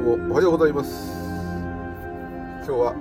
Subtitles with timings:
[0.00, 1.12] うもおはようございます。
[2.64, 2.94] 今日は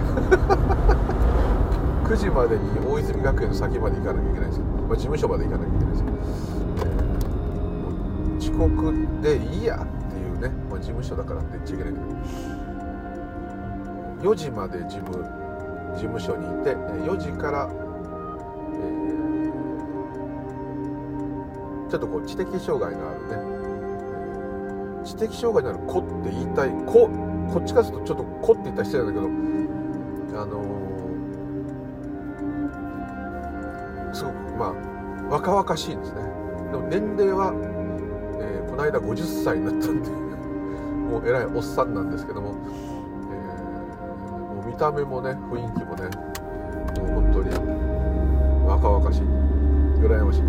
[2.07, 6.17] 9時までに大泉学園の先まで行かなきゃいけないんですよ、まあ、事務所まで行かなきゃいけないんですけど、
[6.79, 9.79] えー、遅刻でいいやっ
[10.11, 12.07] ていうね、まあ、事務所だからって言っちゃいけないけど。
[14.23, 15.25] 4時まで事務
[15.97, 17.69] 事務所にいて4時から、
[18.73, 23.57] えー、ちょっとこう知的障害があるね。
[25.05, 27.09] 知的障害のある子って言いたい子
[27.53, 34.73] こっちからするとちょっと子って言ったら失礼なんだけどあのー、すごくまあ
[35.31, 36.23] 若々しいんですね。
[36.73, 37.53] でも年齢は、
[38.41, 42.55] えー、この間50歳になったんでもうえらいおっさんなんですけども。
[44.77, 46.05] 見た目もね雰囲気もね
[47.01, 47.49] もう本当に
[48.69, 49.23] 若々しい。
[50.05, 50.43] 羨ましい。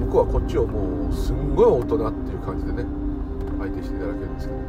[0.00, 2.86] 僕はこっちをもうすんごい大人っていう感じでね
[3.58, 4.62] 相手していただけるんですけど。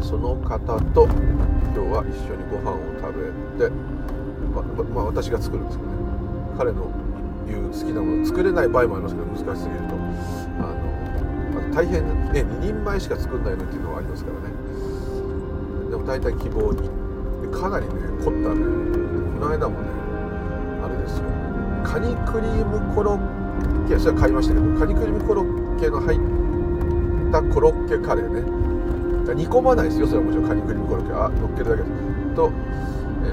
[0.00, 1.18] その方と今
[1.74, 3.10] 日は一緒にご飯を食
[3.58, 3.74] べて
[4.54, 4.62] ま
[4.94, 5.96] まあ私が作るんですけどね。
[6.56, 6.92] 彼の
[7.48, 9.96] 言う好きなもの作れない場合もありますけど難しすぎると。
[10.62, 10.70] あ
[11.66, 14.47] の大変ね2人前しか作んないのっていうのはありますからね。
[16.08, 16.88] 大体希望に
[17.42, 17.92] でかなりね
[18.24, 18.64] 凝ったね。
[19.38, 19.86] この間もね
[20.82, 21.24] あれですよ
[21.84, 26.18] カニクリームコロッケそれは買いましたけどカニクリームコロッケの入っ
[27.30, 28.40] たコロッケカレーね。
[29.34, 31.12] 煮込まないですよそれはもちろんカニクリームコロッケ。
[31.12, 32.34] あ乗っけるだけです。
[32.34, 32.50] と、
[33.22, 33.28] え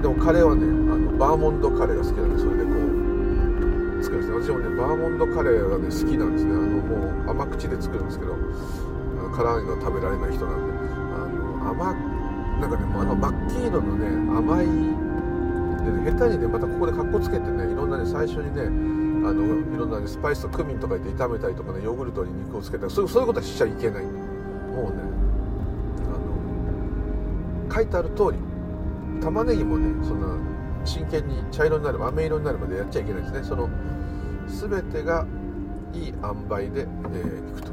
[0.00, 4.56] でもカレーはねあのバーモンドカレーが好きなんでそれでこう作るんですね。
[4.56, 6.56] 私もねバーモンドカレーがね好きなんですね。
[6.56, 6.96] あのも
[7.28, 8.32] う甘口で作るんですけど
[9.36, 10.79] 辛いの食べられない人なんで。
[12.60, 14.06] なんかねあのマッキーノのね
[14.38, 18.62] 甘いで、ね、下手にねまたここでかっこつけてねいろんなね最初にね
[19.26, 24.04] あのいろんな、ね、スパイスとクミンとか入れて炒めたりとかねヨーグルトに肉をつけたりそうそういうことはしちゃいけない。
[24.04, 25.02] もうね
[26.06, 28.38] あの書いてある通り
[29.22, 30.28] 玉ねぎもねそんな
[30.84, 33.42] 真剣に茶色になる飴色になるまでやっちゃいけないですね。
[33.42, 33.68] その
[34.46, 35.26] 全てが
[35.92, 37.72] いい塩梅で、えー、いくと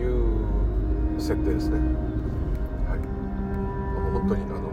[0.00, 2.09] いう設定ですね。
[4.12, 4.70] 本当にあの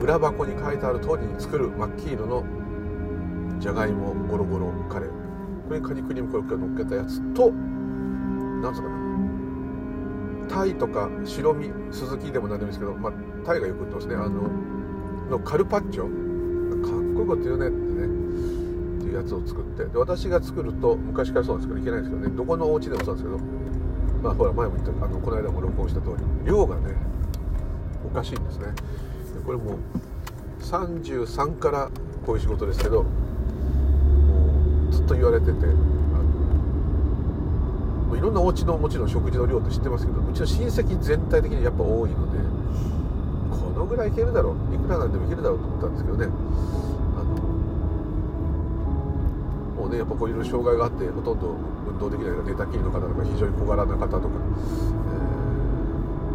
[0.00, 2.44] 裏箱に書いてある通りに作るマッキーノの
[3.58, 5.10] じゃがいもゴロゴロカレー
[5.66, 8.96] これにカニクリームコロッケを乗っけたやつとなんつうかな
[10.48, 13.12] タイとか白身スズキでも何でもいいですけど、まあ、
[13.44, 14.48] タイがよく売ってますねあの
[15.30, 16.02] のカルパッチョ
[16.82, 26.94] かっこいいこと言うねってねっていうやつを作ってで私が作ると昔からそうなんですけどいけないんですけどねどこのお家でもそうなんですけどまあほら前も言ったあのこの間も録音した通り量がね
[28.06, 28.66] おかしいんですね。
[29.44, 29.76] これもう
[30.62, 31.90] 33から
[32.24, 33.08] こういう仕事ですけども
[34.90, 35.54] うずっと言われててあ
[38.10, 42.38] のいろんなお家のもちろん食事の量って知ってますけどうちの親戚全体的にやっぱ多いので
[43.50, 46.26] このぐらいいけるだろういくらなんでもいけるだろうと思ったんですけどね。
[46.26, 47.24] あの
[49.82, 51.54] もうねやっぱこういう障害があってほとんど
[51.86, 54.28] 運動できない寝たきりの方とか非常に小柄な方とか、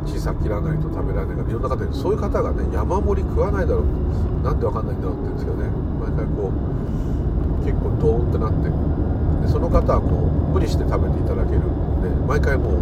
[0.05, 1.35] 小さく切らないと食べられない。
[1.37, 3.85] からいろんな方にそういう方がね山盛り食わないだろう。
[4.43, 5.69] なんで分かんないんだろうって言うんですけどね。
[6.01, 8.69] 毎回こう結構ドーンってなって。
[9.41, 11.61] でその方はこう無理して食べていただける。
[11.61, 12.81] んで毎回もう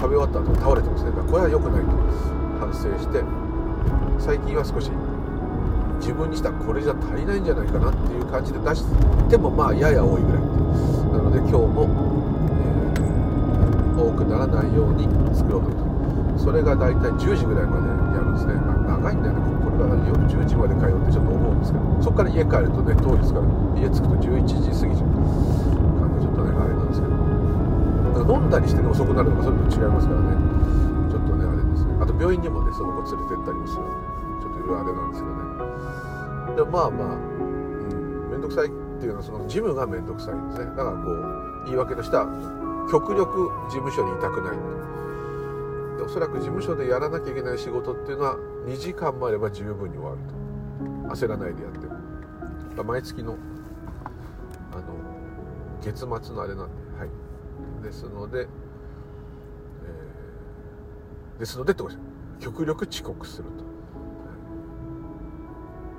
[0.00, 1.10] 食べ終わった後倒れてますね。
[1.10, 1.92] だからこれは良くないと。
[2.60, 3.22] 反省して
[4.18, 4.90] 最近は少し
[6.00, 8.84] 自分にしたらこれじゃ足りないんじゃないかなっていう感じで出し
[9.28, 10.42] てもまあやや多いぐらい。
[11.12, 11.88] なので今日も、
[12.50, 15.04] えー、多くならないように
[15.36, 15.68] 作ろうと。
[15.68, 15.83] 思って
[16.44, 18.52] それが大体10時ぐらいまでやるんですね、
[18.84, 19.40] 長いんだよね。
[19.64, 21.84] これから夜10時まで通ってちょっと思うんですけど。
[22.04, 23.48] そこから家帰るとね遠いですから
[23.80, 25.16] 家着くと11時過ぎちゃう
[26.04, 27.16] 感じちょっとねあれなんですけど。
[28.28, 30.36] 飲んだりしてね遅くなるとかそういうの違いますからね。
[31.08, 31.96] ちょっとねあれですね。
[31.96, 34.04] あと病院にもねその子連れてったりもするんで。
[34.44, 36.60] ちょっといろいろあれなんですけどね。
[36.60, 37.16] でもまあまあ
[38.28, 38.70] 面倒、うん、くさいっ
[39.00, 40.76] ていうのはそのジムが面倒くさいんですね。
[40.76, 42.28] だからこう言い訳としては
[42.92, 44.56] 極力事務所にいたくない
[45.96, 48.36] でおそらく事務所でやらなきゃいけない仕事っていうのは
[48.66, 50.44] 2時間もあれば十分に終わると。
[51.14, 53.36] 焦らないでやっても毎月の
[54.72, 54.82] あの
[55.80, 56.74] 月末のあれなんで。
[56.98, 57.08] はい。
[57.82, 63.64] ですので、えー、ですのでってことです極力遅刻すると。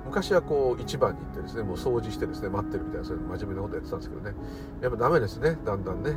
[0.04, 4.34] 昔はこう一番に行ってですねもう掃除してですね待ってるみたいなそういう真面目なことやってたんですけどね。
[4.80, 5.58] やっぱダメですね。
[5.64, 6.16] だんだんね。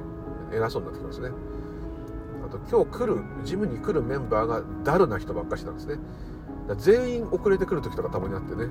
[0.52, 1.31] 偉そうになってきますね。
[2.50, 5.98] と今日来るジムに来るメンバーがダルな人ばっかしなんですね。
[6.78, 8.68] 全員遅れてくる時とかたまにあってね。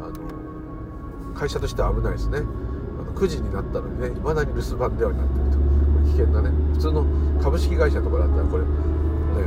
[0.00, 2.38] あの会社としては危ないですね。
[2.38, 5.58] あの9時になったのにねいまだに留守番電話になってると。
[6.04, 6.50] 危険なね。
[6.74, 7.06] 普通の
[7.42, 8.68] 株式会社とかだったらこれね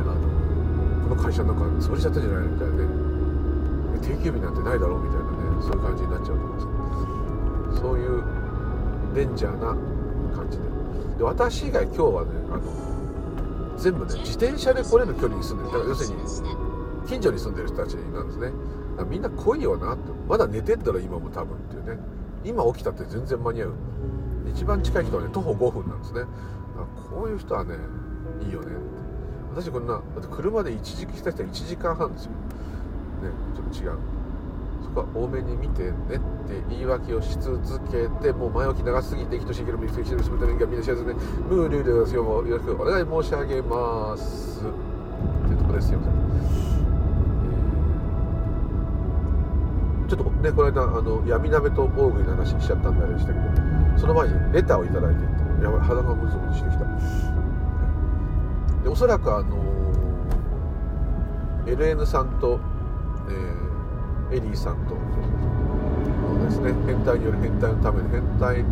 [0.00, 0.14] あの
[1.08, 3.12] この会社なんか潰れちゃったじゃないみたいなね。
[4.02, 7.80] 定休日なんてないだろうみたいなねそういう感じになっちゃうと思うんです。
[7.80, 8.24] そういう
[9.14, 9.76] デンジャーな
[10.34, 10.64] 感じで。
[11.18, 12.62] で私以外今日はねあの
[13.82, 15.72] 全部ね自転車で来れる距離に住んでる。
[15.72, 16.24] だから要するに
[17.08, 18.52] 近所に住んでる人たちなんですね。
[19.10, 20.12] みんな来いよなって。
[20.28, 21.98] まだ寝てんだろ今も多分っていうね。
[22.44, 23.72] 今起きたって全然間に合う。
[24.54, 26.20] 一番近い人はね徒歩5分なんですね。
[27.10, 27.74] こういう人はね
[28.40, 28.68] いいよね
[29.54, 32.30] 私こんなだって車で1時来た人は1時間半ですよ。
[32.30, 32.36] ね
[33.56, 33.98] ちょっと違う。
[34.82, 37.58] そこは多めに見てねって言い訳をし続
[37.90, 44.60] けてもう前置き長すぎて人しげるみつきしるすべての人間みんな幸せでムールーでですよよろしくお願い申し上げます。
[44.62, 44.64] っ
[45.46, 53.44] ていうとこですよ、えー、ちょっとねこの間あの闇鍋と大食いの話しちゃったんであれでしたけど
[53.98, 56.84] その前にレターを頂いていてやばい肌がムズムズしてきた。
[58.82, 59.72] でおそらくあの
[61.66, 62.58] LN さんと、
[63.28, 63.61] えー、
[64.32, 64.94] エリーさんと。
[64.94, 66.72] のですね。
[66.86, 68.64] 変態による変態のための変態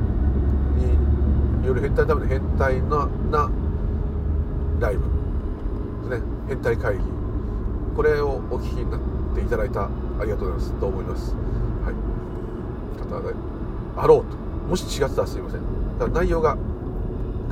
[1.60, 3.50] による変態のための変態なな
[4.80, 5.02] ライブ
[6.10, 6.26] ですね。
[6.48, 7.00] 変態会議。
[7.94, 9.00] これをお聞きになっ
[9.34, 10.72] ていただいたありがとうございます。
[10.80, 11.34] と思います。
[11.84, 11.94] はい。
[13.08, 13.34] 方で
[13.96, 14.36] あろうと。
[14.68, 15.60] もし違ってたらすいません。
[15.98, 16.56] だから内容が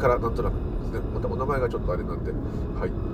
[0.01, 1.01] からなんとなくですね。
[1.15, 2.33] またお名前がちょっとあれなんで。
[2.33, 3.08] はい。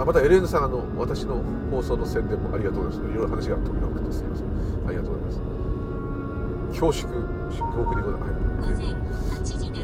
[0.00, 3.12] あまたエレーヌさんあの私の放送の宣伝もありがとうございます。
[3.12, 4.46] いろいろ話が飛びまくってすみません。
[4.88, 5.40] ありがとうございます。
[6.80, 7.12] 恐縮
[7.52, 8.26] 出国にございま
[8.64, 8.96] す、はい、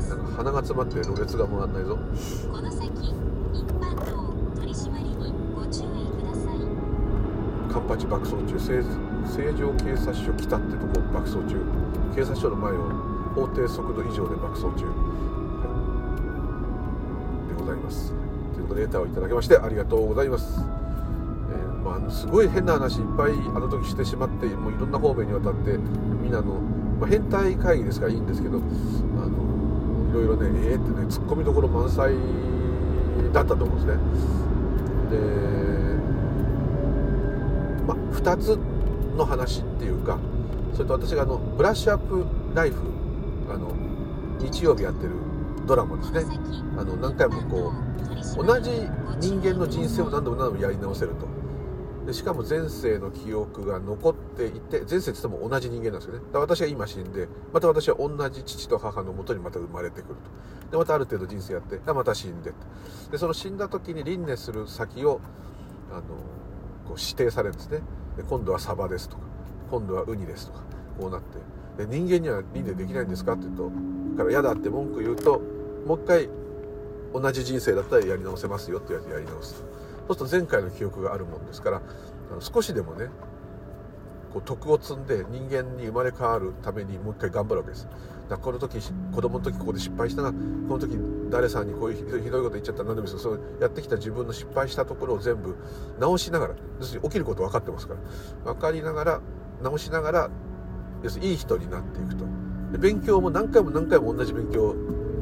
[0.08, 1.98] なんか鼻が詰まってろれつが回んないぞ。
[2.50, 2.88] この先
[3.52, 5.84] 一般道取り締まりにご注意
[6.16, 6.64] ください。
[7.68, 8.82] カンパチ爆走中成
[9.52, 11.60] 城警察署北ってとこ爆走中。
[12.14, 12.88] 警察署の前を
[13.34, 14.92] 法定速度以上で爆走中、は
[17.52, 18.14] い、でございます
[18.66, 26.54] ことでレターをいただきましてありがとうございます、えー、まあ、すごい変な話いっぱいあの時してしまってもういろんな方面にわたってみんなの、
[27.00, 32.14] まあ、変態会議ですからいいんですけどあのいろいろねええー、ってねツッコミどころ満載
[33.32, 33.92] だったと思うんですね。
[35.10, 35.18] で
[37.86, 38.58] まあ2つ
[39.16, 40.18] の話っていうか
[40.72, 42.76] それと私があのブラッシュアップライフ
[43.50, 43.72] あの
[44.40, 45.12] 日曜日やってる
[45.66, 46.24] ドラマですね。
[46.78, 47.85] あの何回もこう
[48.34, 48.70] 同じ
[49.20, 51.26] 人間の人生を何度も何度もやり直せると。
[52.06, 56.20] でしかも前世の記憶が残っていて前世って言っても同じ人間なんですよね。
[56.32, 60.70] だ私が今死んでまた私は同じ父と母のもとにまた生まれてくると。
[60.70, 62.52] でまたある程度人生やってまた死んで
[63.10, 65.20] でその死んだ時に輪廻する先を
[65.90, 66.02] あの
[66.86, 67.80] こう指定されるんですね。
[68.16, 69.22] で今度はサバですとか
[69.70, 70.60] 今度はウニですとか
[71.00, 71.84] こうなって。
[71.84, 73.70] で人間には輪廻できないんですかって言うと
[74.16, 75.42] から嫌だって文句言うと
[75.86, 76.28] もう一回
[77.20, 79.64] 同じ人生だったらやり直せますよって言われてやり直す。
[80.08, 81.82] そうすると前回の記憶があるもんですから
[82.40, 83.08] 少しでもね
[84.32, 87.88] こう徳を積んで人間に生まれ変わるためにもう一回頑張るわけです。
[88.28, 90.30] だこの時子供の時ここで失敗したな。
[90.30, 90.36] こ
[90.74, 90.98] の時
[91.30, 95.56] 誰さんにこういうひどいこと言っちゃったら何でもいいですそうやってきた自分の失敗したところを全部
[95.98, 98.52] 直しながら要するに起きること分かってますから。
[98.52, 99.20] 分かりながら
[99.62, 100.30] 直しながら
[101.02, 102.24] 要するにいい人になっていくと。
[102.78, 104.74] 勉強も何回も何回も同じ勉強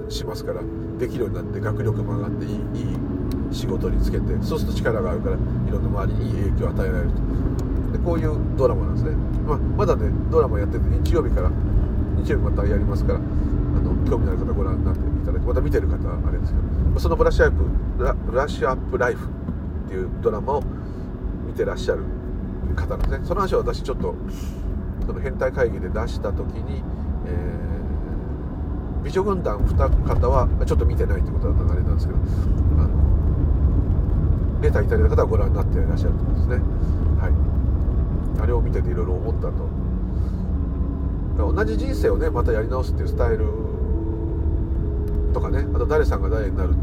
[0.08, 0.60] しますから
[0.98, 2.58] できるようになって学力も上がっていいいい
[3.54, 5.38] 仕事につけてそうすると力があるからい
[5.70, 7.14] ろんな周りにいい影響を与えられると。
[7.92, 9.12] でこういうドラマなんですね、
[9.46, 11.50] まあ、まだねドラマやってて日曜日から
[12.22, 16.58] 日曜日またやりますからあの興味のある方ご覧になっていただいてまた見てる方はあれですけ
[16.94, 17.64] どそのブラッシュアップ
[17.96, 19.26] ブラッシュアップライフ
[19.86, 20.62] っていうドラマを
[21.46, 22.02] 見てらっしゃる
[22.74, 23.20] 方なんですね。
[23.24, 24.14] その話は私ちょっと
[25.06, 26.82] その変態会議で出した時に、
[27.26, 27.73] えー、
[29.04, 32.22] 美女軍団二方はちょっと見てないってことだったらあれなんですけどあ
[32.88, 36.56] のレターいただいた方はご覧になっていらっしゃるとですね。
[37.20, 37.32] はい。
[38.42, 39.68] あれを見てていろいろ思ったと。
[41.36, 43.44] 同じ人生をねまたやり直すっていうスタイル
[45.34, 46.74] とかねあと誰さんが誰になる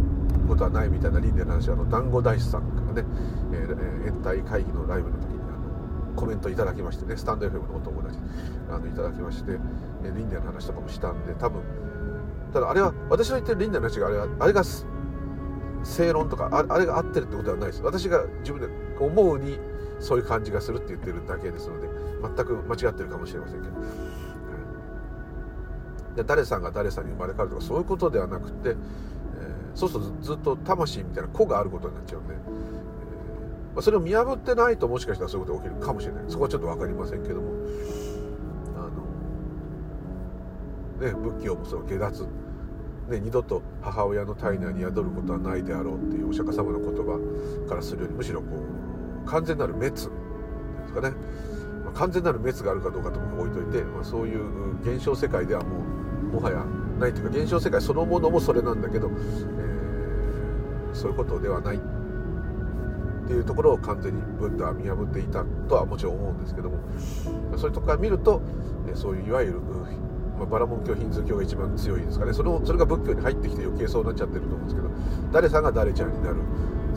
[0.47, 3.07] ことはないみたいな輪廻の話はあの団子大師さんからね、
[3.53, 8.19] えー、延滞会議のライブの時にあのコメントいただきましてねスタンド FM のお友達
[8.69, 9.53] あのいただきまして、
[10.03, 11.61] えー、輪廻の話とかもしたんで多分
[12.53, 14.63] ただあれは私の言ってる輪廻の話があれはあれが
[15.83, 17.81] 正論とかあれが合ってるってことはないです。
[17.81, 18.67] 私が自分で
[18.99, 19.59] 思うに
[19.99, 21.87] そういう感じがするって言ってるだけですので
[22.21, 23.75] 全く間違ってるかもしれませんけど、
[26.15, 28.75] で誰さんが誰さんに生まれ変わるとかそういうことではなくて、えー、
[29.75, 32.39] そうするとずっと魂みたいな子があることになっちゃうんで、えー
[33.75, 36.25] まあ、それを見破ってないともしかしたらそういうことが起きるかもしれない。
[36.27, 37.51] そこはちょっと分かりませんけども。
[38.75, 38.79] あ
[41.05, 42.27] のね仏教もその下脱
[43.09, 48.47] ね、二度と母親の体内に宿ることはないであろうっていうお釈迦様の言葉からするよりむしろこ
[49.25, 50.09] う完全なる滅です
[50.93, 51.11] かね、
[51.83, 55.81] まあ、完全なる滅があるかどうかとも置いといて、まあ、そういう現象世界ではもう
[56.35, 56.63] もはや
[56.99, 61.79] ないというか現象世界そのものもそれなんだけど、えー、そういうことではないっ
[63.27, 66.77] ていうところを完全にブッダは見破っていたとはもちろん思うんですけども
[67.57, 68.41] そういうとこから見ると
[68.93, 69.61] そういういわゆる
[70.41, 72.33] まあ、バラモン教ヒンズー教が一番強いですかね。
[72.33, 74.89] そのそれが仏教に入ってきて余計そうなっちゃってると思うんですけど
[75.31, 76.37] 誰さんが誰ちゃんになる。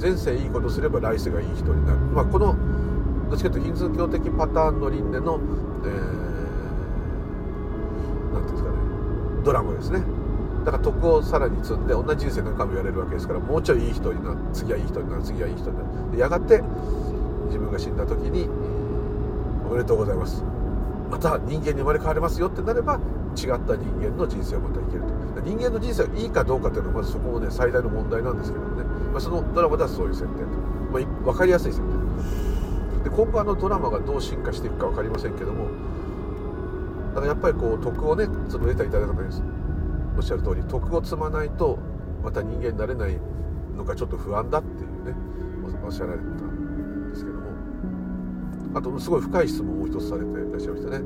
[0.01, 2.57] 前世いいことすれば来世がいい人になる、まあ、この
[3.29, 5.39] どっちかというとヒンズー教的パターンの輪廻の、
[5.85, 5.91] えー、
[8.33, 8.77] ていうんですかね。
[9.45, 10.03] ドラマですね。
[10.65, 14.39] だから徳をさらに積んで同じ人生何回も言われるわけですからもうちょいいい人になる。
[14.55, 15.23] 次はいい人になる。
[15.23, 15.83] 次はいい人にな
[16.13, 16.19] る。
[16.19, 16.63] やがて
[17.49, 18.49] 自分が死んだ時に
[19.69, 20.43] おめでとうございます。
[21.11, 22.99] また人間に生まれ変われますよってなれば
[23.35, 25.25] った人間の人生をまた生きると。
[25.43, 30.47] 人間の人生がいいかどうかっていうのはまずそこもね最大の問題なんですけどもね、まあ、そのドラマではそういう設定と、
[30.91, 35.67] まあ、分かりやすい設定で今後あのドラマがどう進化していくか分かりませんけども
[37.15, 39.29] だからやっぱりこう徳をねそのレターいただいた方に
[40.17, 41.79] おっしゃる通り徳を積まないと
[42.23, 43.19] また人間になれない
[43.77, 45.15] のがちょっと不安だっていうね
[45.85, 47.45] おっしゃられたんですけども。
[48.75, 51.05] あとすごい深い質問を一つされていらっしゃいましたね。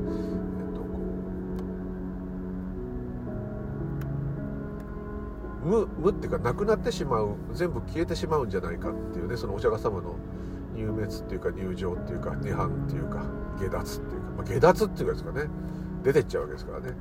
[5.63, 10.15] 無無っていうかなくなってしまう全部消えてしまうんじゃないかっていうねそのお釈迦様の
[10.75, 13.25] 入滅っていうか入場っていうか涅槃っていうか
[13.59, 15.49] 下脱っていうか、まあ、下脱っていうかですかね
[16.03, 16.95] 出てっちゃうわけですからね。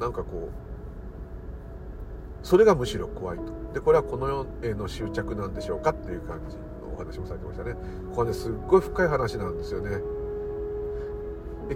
[0.00, 0.68] なんかこう
[2.46, 3.52] それがむしろ怖いと。
[3.74, 6.62] でこれはこの世への執着なんでしょうかっていう感じの
[6.94, 7.74] お話もされてましたね。
[8.10, 10.00] ここねすっごい深い話なんですよね。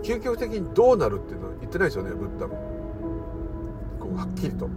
[0.03, 2.55] 究極的にどうなるっていうのは言ってないですよねブッダも。
[4.01, 4.69] こうはっきりと。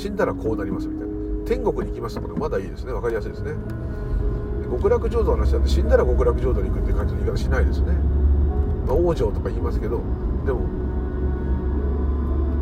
[0.00, 1.14] 死んだらこうなりますみたいな。
[1.46, 2.92] 天国に行きますとかまだいいですね。
[2.92, 3.52] 分かりやすいですね。
[4.70, 7.92] 極楽浄土の話だって死んだら極楽浄土に行くって感じの言い方しないですね、
[8.86, 10.00] まあ、往生とか言いますけど
[10.46, 10.60] でも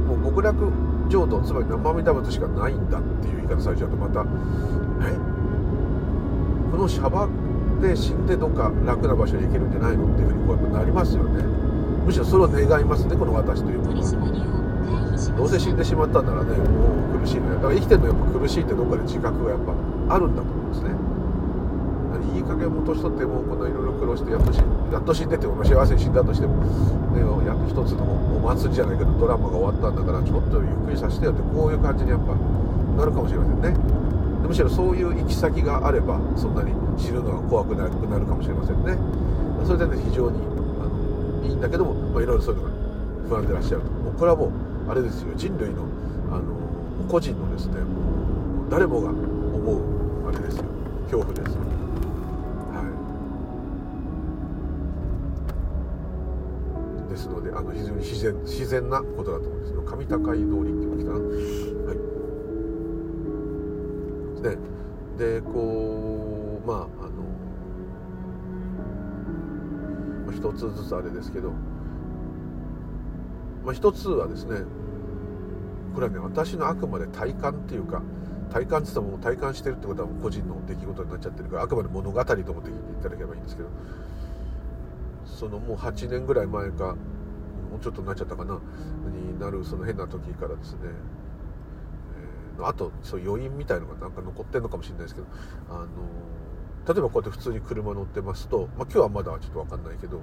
[0.09, 0.73] もう極楽
[1.11, 4.25] 浄土つまり生身陀仏しかないんだっていう言い方されちゃうとまたえ？
[6.73, 7.29] このシャバ
[7.83, 11.45] で死んでどっか楽な場所に行けるんじゃないのっていうふうにこうやっぱなりますよね。
[12.07, 14.68] むしろそれを願いますねこの私というものは。
[15.37, 17.55] どうせ死んでしまったんならねもう苦しいのよ。
[17.57, 19.73] だから生きてるのやっぱ苦しいってどっかで自覚がやっぱ
[20.15, 20.91] あるんだと思うんですね。
[22.35, 24.59] いい加減も年取ってもこんないろいろ苦労してやっと死
[24.93, 26.57] やっと死んでても幸せに死んだとしても、
[27.15, 33.75] ね、やっと一つのお祭りじゃないけどドラマが終わったんだからちょっとゆっくりさせてよってこういう感じにやっぱなるかもしれませんね。
[34.47, 38.97] むしろそういう行き先があればそんなに死ぬのが怖くなくなるかもしれませんね。
[39.67, 40.39] それで、ね、非常に
[40.81, 40.89] あ
[41.43, 42.75] のいいんだけども、まあ、いろいろそういうのが
[43.29, 43.91] 不安でいらっしゃると。
[43.91, 44.51] もうこれはもう
[44.89, 45.83] あれですよ人類の
[46.33, 46.57] あの
[47.09, 49.19] 個人のですねもう誰もが思
[49.75, 50.65] うあれですよ
[51.11, 51.57] 恐怖です
[52.73, 52.83] は
[57.09, 57.11] い。
[57.11, 59.73] ですのであの非常に自然自然なことだと思うんです。
[59.73, 61.19] けど上高井通りって言いましたは
[61.95, 61.99] い。
[64.43, 67.09] ででこうまああ
[70.29, 71.53] の一つずつあれですけど
[73.65, 74.61] まあ、一つはですね
[75.99, 78.01] これはね私のあくまで体感っていうか
[78.53, 83.69] 体感って言ってもう体感してるってことは個人の出来事になっちゃってるからあくまで物語と思って聞いただければいいんですけど
[85.25, 86.95] そのもう8年ぐらい前か
[87.69, 88.61] もうちょっとなっちゃったかな
[89.11, 90.79] になるその変な時からですね、
[92.61, 95.27] え、あとそう余韻みたいのがなんか残ってるのかもしれないですけど
[95.69, 95.87] あの
[96.87, 100.21] 例えばこうやって普通に車乗ってますと、まあ、今日はまだちょっと分かんないけど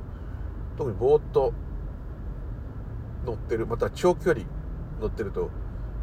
[0.78, 1.52] 特にぼーっと
[3.26, 4.46] 乗ってるまた長距離
[5.02, 5.50] 乗ってると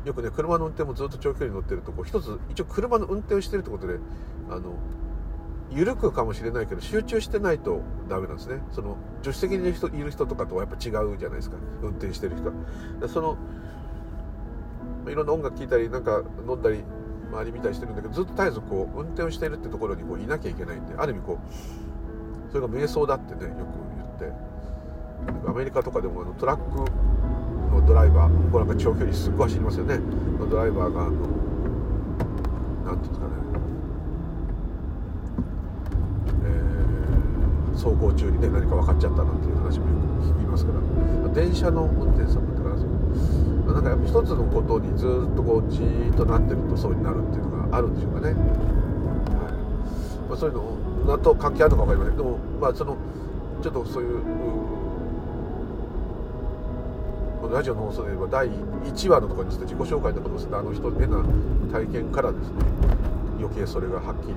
[0.05, 3.99] よくね車の運転もずっと長距離乗ってるとこう一つ一応車の運転をしてるってことで
[4.51, 4.75] あの
[5.71, 8.61] 緩くかもしれないけど集中してないとダメなんですね。
[8.73, 11.57] その助手席にいる人いる人とかとはやっぱ違うじゃないですか。
[11.83, 12.49] 運転してる人。
[12.49, 13.39] はその
[15.09, 16.85] いろんな音楽聴いたりなんか飲んだり
[17.33, 24.53] 周り見たりしてるんだけどずっと絶えずこう運転をしているってところにこういなきゃいけないんである意味こうそれが瞑想だってねよく言って。
[25.47, 26.91] アメリカとかでもあのトラック
[27.83, 29.99] のドライバーこうなんか長距離すっごい走りますよね。
[30.51, 31.11] ドライバーがあの
[32.85, 33.33] なんていうんですかね、
[36.45, 40.79] えー、走行中にね何か分かっちゃったなんていう話もよく聞きますから。
[41.33, 48.35] 電車の運転手さんもだからそうなんかやっぱ一つのことにずっとこうじーっとなってるとそうになるっていうのがあるんでしょうかね、はい。
[50.29, 52.17] まあ、そういうのと関係あるのか分かりません。
[52.19, 52.99] でもまあその
[53.63, 54.21] ちょっとそういう
[57.53, 61.23] ラジオの放送で言えば第1話のところにちょっと自己紹介のことをするあの人変な
[61.71, 62.55] 体験からですね
[63.39, 64.35] 余計それがはっきり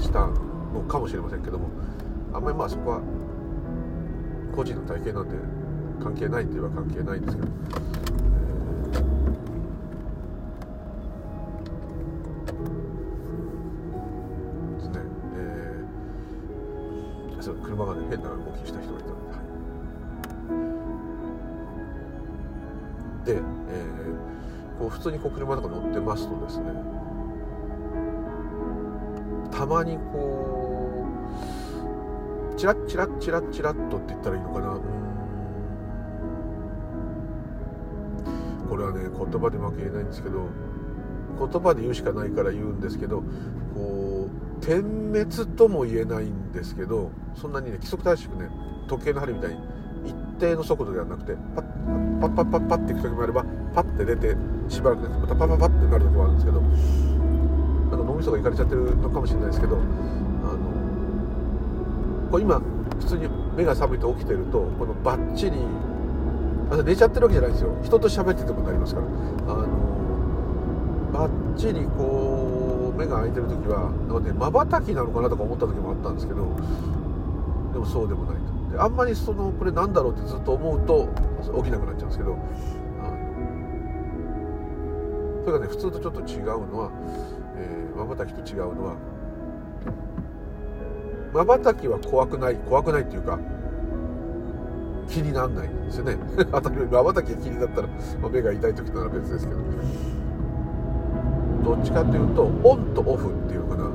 [0.00, 0.28] した
[0.72, 1.68] のかもしれませんけども
[2.32, 3.00] あんまりまあそこは
[4.54, 5.34] 個人の体験なんで
[6.00, 7.48] 関係ないといえば関係ないんですけど、
[24.88, 26.64] 普通にこう車とか乗ってますとですね
[29.50, 31.06] たまにこ
[32.52, 34.80] うチラッチラッチラッチラッとって言ったらいいのかな。
[38.68, 40.48] これはね言葉でうまく言えないんですけど
[41.38, 43.22] 言葉で言うしかないから言うんですけど
[43.74, 44.28] こ
[44.60, 48.50] う点滅とも言えないんですけどそんなにね規則正しくね
[48.86, 49.60] 時計の針みたいに
[50.04, 51.64] 一定の速度ではなくてパッ
[52.20, 54.36] パッパッパッパッっていく時もあればパッて出て
[54.68, 56.70] しばらくねまたパッパッパッってなる時もあるんですけどなん
[57.90, 59.88] か脳みそがいかれちゃってるのかもしれないですけどあの
[62.30, 62.60] これ今
[62.98, 65.58] 普通に目が覚めて起きてるとこのバッチリ
[66.84, 67.74] 寝ちゃってるわけじゃないですよ。
[67.82, 69.06] 人と喋っててもなりますから。
[69.54, 69.66] あの
[71.14, 73.90] バッチリこう目が開いてる時は
[74.38, 76.42] まばたきなのかなとか思った時もあったんですけど
[77.72, 78.47] でもそうでもない。
[78.70, 81.08] であんまりそのこれなんだろうってずっと思うと
[81.62, 82.36] 起きなくなっちゃうんですけど。
[85.48, 86.90] それがね普通とちょっと違うのは
[87.96, 88.96] まばたきと違うのは
[91.32, 93.38] まばたきは怖くない怖くないっていうか
[95.08, 96.18] 気にならないんですよね。
[96.52, 97.88] 当たり前まばたきが気になったら、
[98.20, 99.60] まあ、目が痛い時なら別ですけど。
[101.64, 103.90] どっちかっていうとオンとオフっていうかな。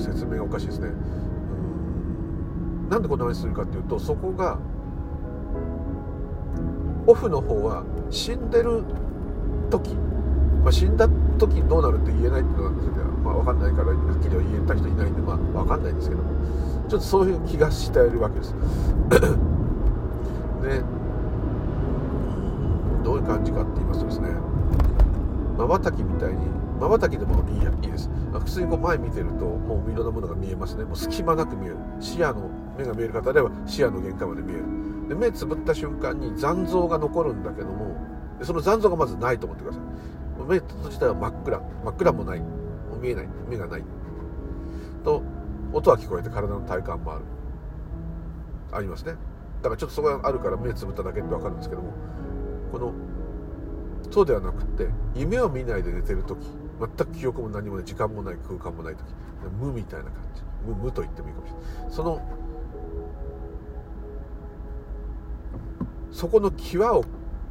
[0.00, 0.88] 説明がおかしいですね。
[2.92, 4.58] なんでこんな話するかっていうとそこが
[7.06, 8.84] オフの方は死んでる
[9.70, 9.94] 時、
[10.62, 16.30] まあ、死んだ時どうなるって言えないっていうのなんですけど、まあ、分かんないからはっきりは言えた人いないんで、まあ、分かんないんですけども
[16.90, 18.54] ちょっとそういう気がしているわけです。
[20.60, 20.82] で
[23.02, 24.28] どういう感じかって言いますとですね
[25.56, 26.44] まばたきみたいに
[26.78, 28.10] まばたきでもいいいいです。
[28.32, 30.84] 普通にこう前見てるともういろんなものが見えますね。
[30.84, 31.76] もう隙間なく見える。
[32.00, 34.64] 視野の目が見える方であれば視野の限界まで見える。
[35.08, 37.96] で目つぶった瞬間に残像が残るんだけども
[38.42, 39.82] その残像がまずないと思ってください。
[40.48, 41.58] 目閉じたら真っ暗。
[41.84, 42.40] 真っ暗もない。
[42.40, 42.46] も
[42.96, 43.28] う見えない。
[43.48, 43.84] 目がない。
[45.04, 45.22] と
[45.72, 47.24] 音は聞こえて体の体感もある。
[48.72, 49.14] ありますね。
[49.62, 51.92] だからちょっとそこがあるから目つぶっただけって分かるんですけども
[52.72, 52.92] この
[54.10, 56.44] そうではなくて夢を見ないで寝てる時
[56.80, 59.04] 全く記憶も何もない時間もない空間もない時
[59.60, 60.42] 無みたいな感じ。
[60.66, 61.92] 無無と言ってもいいかもしれない。
[61.92, 62.20] その
[66.12, 67.04] そこの際を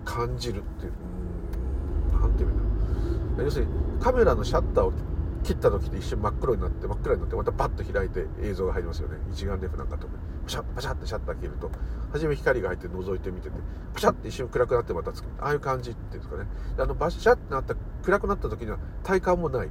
[0.06, 0.94] 感じるっていう。
[2.14, 4.94] 何て言うんだ要するにカメラのシャッターを
[5.44, 9.18] 切った時って一瞬真っ黒になって真っ暗になってまたパッと開いて映像が入りますよね。
[9.32, 11.72] 一眼レフなんかとかパシャッパシャッてシャッター切ると。
[12.14, 13.56] 初め光が入って覗いてみてて
[13.94, 15.28] パシャッて一瞬暗くなってまたつく。
[15.40, 16.48] ああいう感じっていうんですかね。
[16.78, 19.70] あのバシャッてなった暗くなった時には体感もない。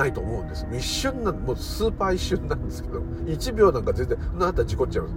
[0.00, 0.66] ないと思うんです。
[0.72, 5.14] 一瞬なもうスーパー一瞬なんですけど1秒なんか全然なったら事故っちゃいます。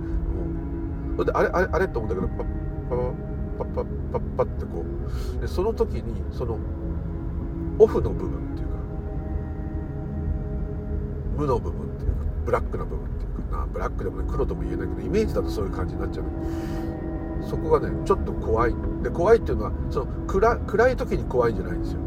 [1.15, 2.47] それであれあれあれと思うんだけどパッ
[2.89, 4.83] パッパッパッパッパッってこ
[5.37, 5.41] う。
[5.41, 6.57] でその時にその
[7.79, 8.73] オフの部分っていうか
[11.37, 12.15] 無の部分っていうか
[12.45, 16.25] ブラックな部分っていうかなブラックでもね黒とも言えないけどイメージだとそういう感じになっちゃう
[17.47, 18.75] そこがねちょっと怖い。
[19.01, 21.99] で怖いっていうのはその暗暗い時に怖いんじゃないんですよ。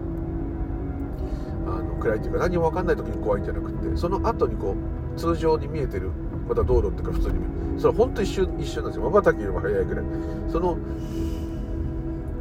[1.97, 6.11] 暗いっていうか何も分かんない時に怖いんじゃなくてその後にこう通常に見えてる
[6.49, 7.81] また道路っていうか普通に見える。
[7.81, 9.05] それ本当一瞬一瞬なんですよ。
[9.05, 10.05] まばたきよりも早いぐらい。
[10.51, 10.79] その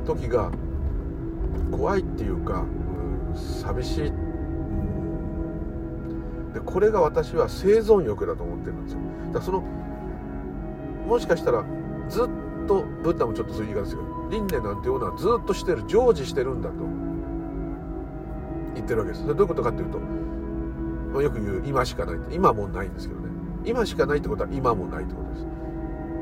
[0.06, 0.52] 時が
[1.72, 2.64] 怖いっていうか
[3.36, 4.12] 寂しい。
[6.54, 9.00] でこれが私は生存欲だと思ってるんですよ。
[9.28, 9.64] だからその
[11.08, 11.66] もしかしたら
[12.08, 12.28] ずっ
[12.68, 16.76] とブッダもちょっとそういう言い方ですけど輪廻なんていうのはずっとしてる常時してるんだと。
[18.76, 19.24] 言ってるわけです。
[19.24, 20.00] それどういうことかっていうと、
[21.14, 23.30] ま、よく言う今しかない今もないんですけどね。
[23.66, 25.46] 今しかないってことは今もないってことです。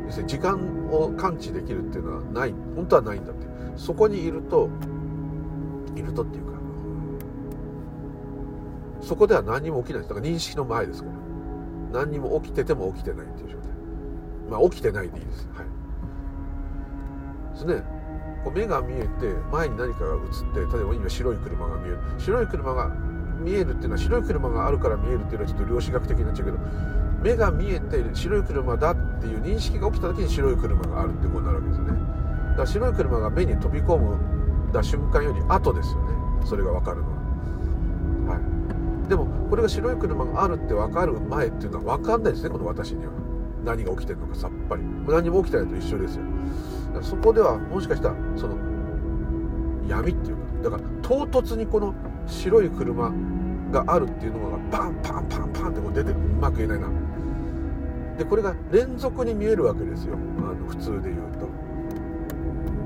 [0.05, 4.69] 要するに時間を感知できるっていうのはない本当はないんだってそこにいると
[5.95, 6.53] いるとっていうか。
[9.01, 10.09] そこでは何にも起きないです。
[10.09, 11.15] だから認識の前ですから
[12.03, 13.67] 何にも起きてても起きてないっていう状態。
[14.49, 15.49] まあ起きてないでいいです。
[15.53, 15.67] はい。
[17.53, 17.92] ですね。
[18.43, 20.21] こう目が見えて前に何かが映っ
[20.67, 21.99] て例えば今白い車が見える。
[22.17, 22.91] 白い車が
[23.39, 26.57] 見えるっていうのは白い車があるから見えるっていうのはちょっと量子学的になっちゃうけど
[27.21, 31.91] 目が見えて白い車だっていう認識が起きた時に白い車があるってことになるわけですよね。
[31.91, 34.17] だから白い車が目に飛び込む
[34.73, 36.09] だ瞬間より後ですよね。
[36.45, 37.07] それが分かるの
[38.27, 38.35] は。
[38.35, 38.39] は
[39.05, 39.09] い。
[39.09, 43.11] でもこれが白い車があるって分かる前っていうのは分かんないですねこの私には。
[43.63, 44.83] 何が起きてるのかさっぱり。
[45.07, 46.23] 何も起きてないと一緒ですよ。
[47.01, 48.55] そこではもしかしたらその
[49.87, 51.93] 闇っていうかだから唐突にこの
[52.27, 53.11] 白い車
[53.71, 56.87] があるっていうのがパンパンパンパンってこう出てうまく言えないな。
[58.17, 60.15] でこれが連続に見えるわけですよ。
[60.37, 61.63] あの普通で言うと。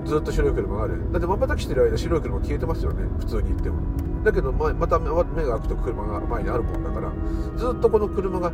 [0.10, 1.12] ずっと白い車がある。
[1.12, 3.04] だってまばたきしてる間白い車消えてますよね。
[3.20, 3.76] 普通に言っても。
[4.24, 7.12] だけどまた目が開くと車が前にあるもんだから。
[7.58, 8.52] ずっとこの車が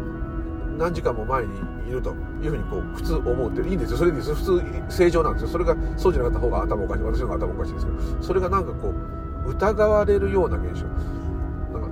[0.78, 1.54] 何時間も前に
[1.88, 3.98] いるというふうにこう普通思うっていいんですよ。
[3.98, 5.48] それでいいです普通正常なんですよ。
[5.50, 8.94] それがそうじゃなかった方が頭おかしい私の方が頭おかしいですけどそれがなんかこ
[9.46, 10.86] う疑われるような現象。
[10.88, 11.88] なんか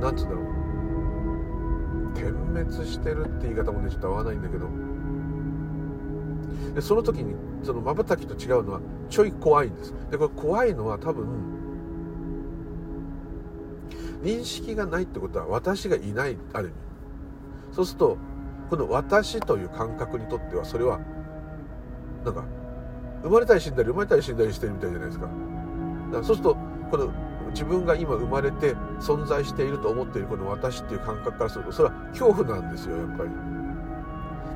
[0.00, 0.44] なんつうんだろう。
[2.14, 4.66] 点滅してるって言い方もねちょっと合わないんだけど。
[6.74, 9.94] でその時にその瞬きと違うのはちょい怖いんです。
[10.10, 11.26] でこれ怖いのは多分
[14.22, 16.87] 認識がないってことは私がいないある意味。
[17.78, 18.18] そうすると
[18.70, 20.98] この私という感覚にとってはそれは
[22.24, 22.44] なんか
[23.22, 25.26] 生まれたり死んだり生まれたり死んだりしてるみたいじゃないですか。
[25.26, 26.56] だからそうすると
[26.90, 27.12] この
[27.50, 33.30] 自分が今生まれて存在していると思っているこの私っていう感覚からするとそれは恐怖なんですよやっぱり。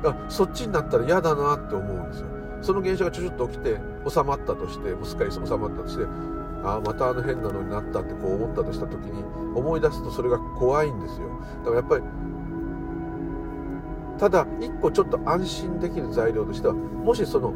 [0.03, 2.27] だからそっちになったら嫌だなって思うんですよ。
[2.61, 6.03] その現象がちょちょっと起きて収まったとしてもうすっかり収まったとして
[6.65, 9.23] ああまたあの変なのになったってこう思ったとした時に
[9.55, 11.29] 思い出すとそれが怖いんですよ。
[11.59, 12.03] だからやっぱり
[14.17, 17.53] ただ一個ちょっと安心できる材料としてはもしその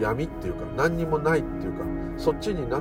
[0.00, 1.84] 闇っていうか何にもないっていうか
[2.16, 2.80] そっちにな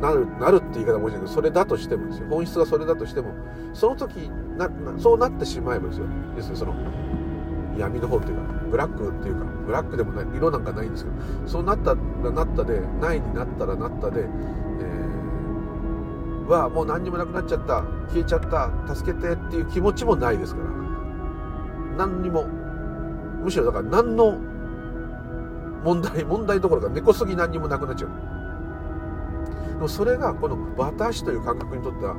[0.00, 2.26] なるなるって言い方もしないけどそれだとしてもですよ。
[2.28, 3.34] 本質がそれだとしても
[3.74, 6.74] その時なそうなってしまえばですよですねその
[7.78, 20.79] 闇の方っていうかブラックっていうかブラックでもない色なんかないんですけどそうなったらなったでないになったらなったで、えー、はもう何にもなくなっちゃった消えちゃった助けてっていう気持ちもないですから。
[22.00, 22.46] 何にも
[23.44, 24.38] むしろだから何の
[25.84, 28.10] 問題 問題どころか根こそぎ何にもなくなっちゃう。
[29.74, 32.14] でもそれがこの私という感覚にとっては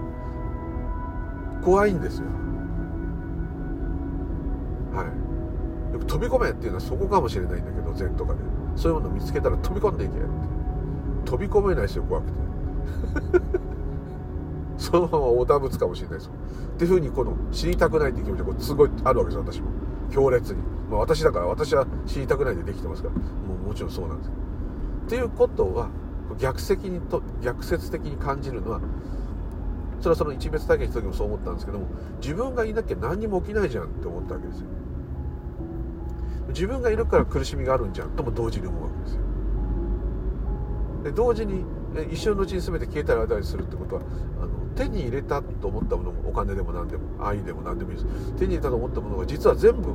[1.63, 2.27] 怖いんですよ。
[4.93, 5.93] はい。
[5.93, 8.39] よく飛び込めっていうのはそこかもしれないんだけど禅とかで。
[8.75, 10.27] そういうものを見つけたら飛び込んでいけって。
[11.25, 13.70] 飛び込めないですよ怖くて。
[14.81, 19.69] そのまま横断物かもしれないですっていうふうにこの死にたくないっていう気持ちがすごいあるわけです私も。
[20.11, 23.13] 強烈に、まあ、私だから私は死にたくないでできてますから。
[23.15, 23.21] も
[23.63, 24.31] うもちろんそうなんです。
[25.05, 25.89] っていうことは
[26.39, 28.81] 逆説にと逆説的に感じるのは
[29.99, 31.85] それはその一別体験した時もそう思ったんですけども
[32.19, 34.65] 自分がいなきゃ何にも起きないじゃんって思ったわけですよ。
[36.49, 39.21] 自分がいるから苦しみがあるんじゃんとも同時に思うわけですよ。
[41.03, 41.63] で同時に
[42.11, 44.01] 一瞬のうちに全て消えたりあたりするってことは
[44.41, 49.93] あの手に入れたと思ったものもお金でも何でも愛でも何でもいいです手に入れたと思ったものが実は全部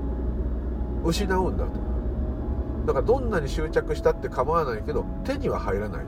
[1.04, 1.70] 失うんだと。
[2.86, 6.06] だからどんなに執着したって構わないけど手には入らないよ。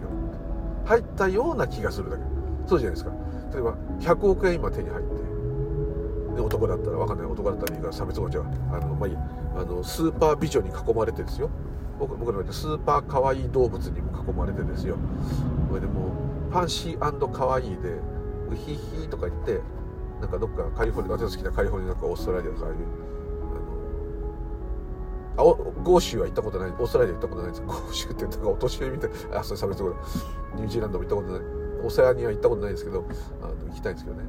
[0.85, 2.23] 入ったような気がするだけ。
[2.67, 3.13] そうじゃないですか。
[3.53, 5.29] 例えば100億円今手に入って
[6.37, 9.17] で男だったら分かんない男だったらいいから差別語じゃあのまあいい
[9.57, 11.51] あのスーパー美女に囲まれてですよ。
[11.99, 14.97] 僕僕のスーパー可愛いい動物にも囲まれてですよ。
[15.69, 16.13] これでも
[16.49, 18.01] うファンシー可愛いで
[18.51, 19.61] ウヒヒとか言って
[20.21, 22.77] なんかどっかカリフォルニア私の好きなカリフォルニアとかオーストラリアとかああいう
[25.37, 29.91] あのゴーシュは行ったことないオーストラリア行ったことないですゴーシュってなんかお年寄りみたいなあそれ差別語
[30.57, 31.59] ニュージーランドも行ったことない。
[31.81, 33.05] オセアニア行ったことないですけど
[33.41, 34.25] あの行きたいんですけどね。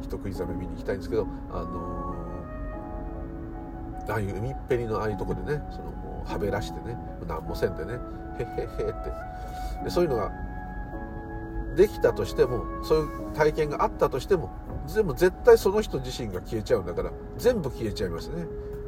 [0.00, 7.98] 人食いザメ見に行きたいんですけどあのー、ああいう海っぺりのああいうとこでねそのもうはべらしてね何もせんでね
[8.38, 9.84] へへへって。
[9.84, 10.32] でそういうのが
[11.78, 14.50] できたとしてもそういう体験があったとしても
[14.88, 18.46] 全部絶対その人自身が消えちゃうんだから全部消えちゃいますね。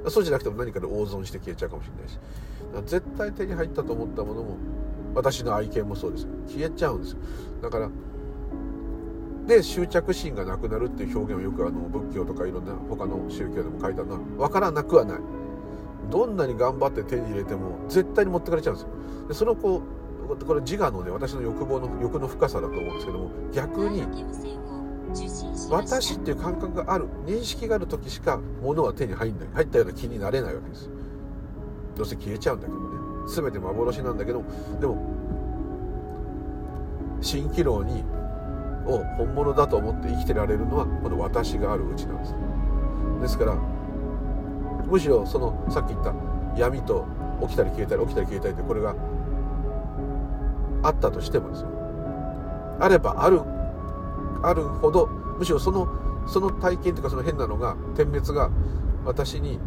[0.09, 2.18] そうじゃなくても何かで大損して消えちゃうかもしれないし。
[2.87, 4.57] 絶対手に入ったと思ったものも
[5.14, 6.26] 私の愛犬もそうです。
[6.48, 7.18] 消えちゃうんですよ。
[7.62, 7.88] だから
[9.46, 15.18] で執着心がなくなるっていう表現をよくあの仏教とかいろんな他の宗教でも書いたのは分からなくはない。
[16.11, 18.88] どんなに頑張って手に入れても絶対に持ってかれちゃうんですよ。
[19.29, 20.00] でそのこう
[20.37, 24.05] これ自我のね私の欲望の欲の深さだと思うんですけども逆に
[25.71, 30.88] 私っていう感覚がある認識がある時しか物は手に入んない入ったような気になれないわけです。
[31.97, 32.87] どうせ消えちゃうんだけどね。
[33.35, 34.43] 全て幻なんだけど
[34.81, 34.97] でも
[37.21, 38.05] 蜃気楼に
[38.87, 42.35] を本物だと思って生きてられるのはこの私があるうちなんです。
[43.21, 46.14] ですからむしろそのさっき言った
[46.57, 47.07] 闇と
[47.43, 48.95] 起きたり消えたり起きたり消えたりってこれが
[50.83, 51.69] あったとしてもですよ。
[52.81, 53.43] あればある
[54.43, 55.07] あるほど
[55.38, 55.88] むしろその
[56.27, 58.51] その体験というかその変なのが点滅が
[59.05, 59.59] 私に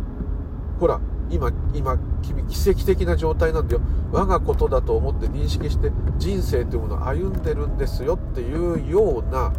[0.80, 1.00] ほら
[1.30, 3.82] 今今君奇跡的な状態なんだよ。
[4.12, 9.52] 我がことだと思って認識して人生というものを歩んでるんですよっていうような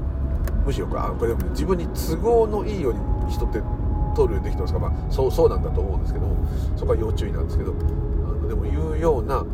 [0.64, 3.60] むしろこれでも、ね、自分に都合のいいように人って
[4.14, 7.72] 取るようにできてますから、まあ、そうそうなんだと思うんですけどもそこは要注意なんですけど
[8.48, 9.44] でも言うような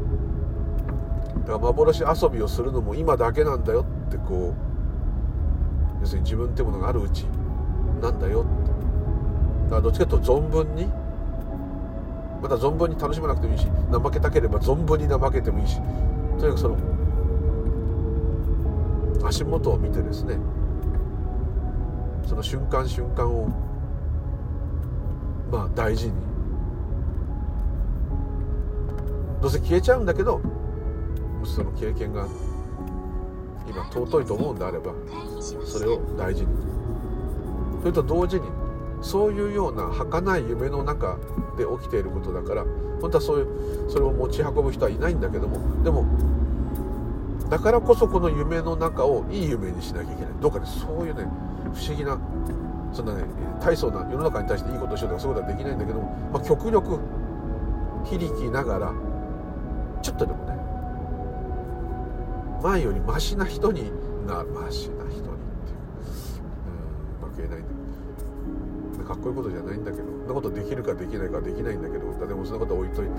[1.50, 4.54] か幻遊びをするのも今だけなんだよってこ
[5.98, 7.22] う要するに自分ってものがあるうち
[8.02, 8.70] なんだよって。
[9.64, 10.86] だからどっちかというと存分に
[12.42, 15.76] また存分に楽しまなくてもいいし怠けたければ存分に怠けてもいいし
[16.38, 16.76] とにかくその
[19.24, 20.38] 足元を見てですね
[22.26, 23.48] その瞬間瞬間を
[25.50, 26.30] まあ大事に。
[29.40, 30.40] どうせ消えちゃうんだけど
[31.44, 32.26] その経験が
[33.68, 34.92] 今尊いと思うんであれば
[35.40, 36.48] それを大事に。
[37.80, 38.42] それと同時に
[39.00, 41.16] そういうような儚い夢の中
[41.56, 42.64] で起きていることだから
[43.00, 46.04] 本当はそういうそれを持ち運ぶ人はいないんだけどもでも
[47.48, 50.32] だからこそこの夢の中をいい夢にしなきゃいけない。
[50.40, 51.26] どっかでそういうね
[51.74, 52.18] 不思議な
[52.92, 53.24] そんなね
[53.60, 56.98] 大層な世の中に対していいことをしようとかそういうことはできないんだけども、まあ、極力
[58.04, 58.92] 非力ながら
[60.02, 60.56] ちょっとでもね
[62.62, 63.90] 前よりマシな人に
[64.26, 65.78] なマシな人にっていう。
[66.66, 66.80] うん
[67.18, 67.58] うまく言えない。
[67.60, 67.68] んだ
[68.96, 73.12] けどかっこいいことじゃないんだけどそんなことできるかできないかできないんだけどでもそんなこと置いといて。
[73.12, 73.14] う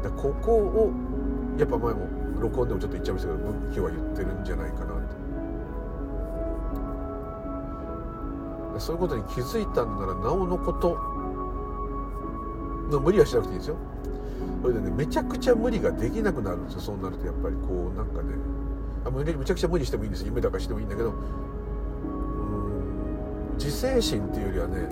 [0.00, 0.02] ん。
[0.02, 0.92] だここを
[1.58, 2.06] やっぱ前も
[2.40, 4.94] 録音でもちょっと言っちゃいましたけど仏教は言ってるんじゃないかな
[8.74, 10.96] とそういうことに気づいたんならなおのこと
[13.00, 13.76] 無理はしなくていいですよ。
[14.62, 16.80] それでねめちゃくちゃ無理ができなくなるんですよ。
[16.80, 18.34] そうなるとやっぱりこうなんかね。
[19.04, 21.16] あめちゃくちゃ無理してもいいんです夢だからしてもいいんだけどうん
[23.56, 24.88] 自制心っていうよりはね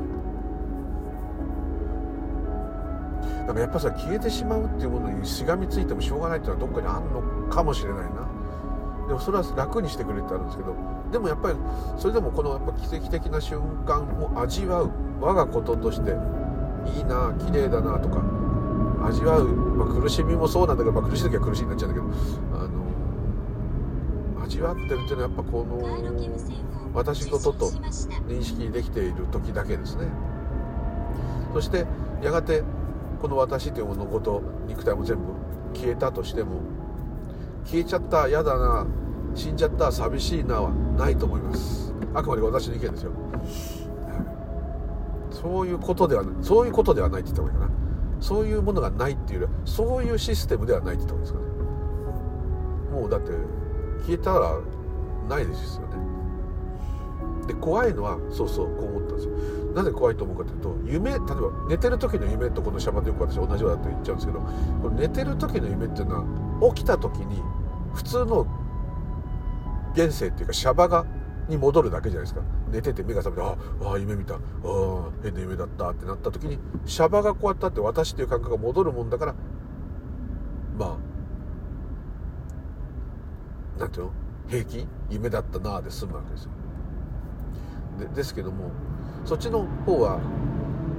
[3.47, 8.29] なんかやっぱさ消えてしまうっていうものにしがみついてもしょうがないっていうのはどっかにあんのかもしれないな。
[9.09, 10.75] でもそれは楽にしてくれってあるんですけど
[11.13, 11.57] でもやっぱり
[11.99, 14.91] それでもこのやっぱ奇跡的な瞬間を味わう。
[15.21, 16.11] 我がこととして
[16.85, 18.23] いいな綺麗だなとか
[19.07, 22.13] 味わう、まあ、苦しみもそうなんだけど、まあ、苦しい時は苦しいになっちゃうんだけど
[22.59, 27.71] あの味わってるっていうのはやっぱこの私事とと
[28.29, 30.09] 認識できている時だけですね。
[31.53, 31.87] そして
[32.23, 32.63] やがて
[33.21, 35.25] この私というものごと肉体も全部
[35.75, 36.61] 消えたとしても
[37.65, 38.87] 消えちゃった嫌だな
[39.35, 41.93] 死んじゃった寂しいなはないと思います。
[42.15, 43.13] あくまで私の意見ですよ。
[45.31, 47.86] そういうことではないそういうことではないって言った方がいいかな。
[48.21, 51.63] そういうものがないっていうよりはそういうシステムではないって言った方がいいですか
[52.95, 53.01] ね。
[53.01, 53.31] もうだって
[54.07, 54.59] 消えたら
[55.29, 55.97] ないですよね。
[57.47, 59.33] で怖いのはそうそうこう思ったんですよ。
[59.75, 61.27] なぜ怖いと思うかというと夢例えば
[61.69, 64.41] 寝てる時の夢とこのシャバでよく私同じようだと言っちゃうんですけど
[64.83, 66.17] これ寝てる時の夢っていうの
[66.65, 67.43] は起きた時に
[67.93, 68.47] 普通の
[69.93, 71.05] 現世っていうかシャバが
[71.49, 72.41] に戻るだけじゃないですか。
[72.71, 74.35] 寝てて目が覚めてああ夢見た。
[74.35, 74.41] ああ
[75.23, 79.35] 変な夢だったってなった時にシャバがこうやったって私っていう感覚が戻るもんだから
[80.79, 80.99] ま
[83.79, 84.13] あなんていうの？
[84.49, 84.87] 平気？
[85.11, 86.51] 夢だったなあで済むわけですよ。
[87.99, 88.71] でですけども
[89.25, 90.19] そっちの方は、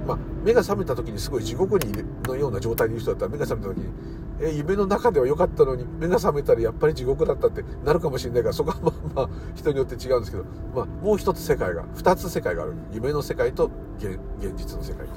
[0.06, 3.92] まあ、目が覚めた時にすごい地獄にのような状態にいる人だったら目が覚めた時に
[4.40, 12.74] え夢の中では良かったのに目が覚めたらやっぱり地獄だったってなるかもしれないからそこはまあまあ人によって違うんですけど、まあ、もう一つ世界が2つ世界がある。
[12.92, 14.18] 夢の世界と現
[14.56, 15.06] 実の世界。
[15.08, 15.14] と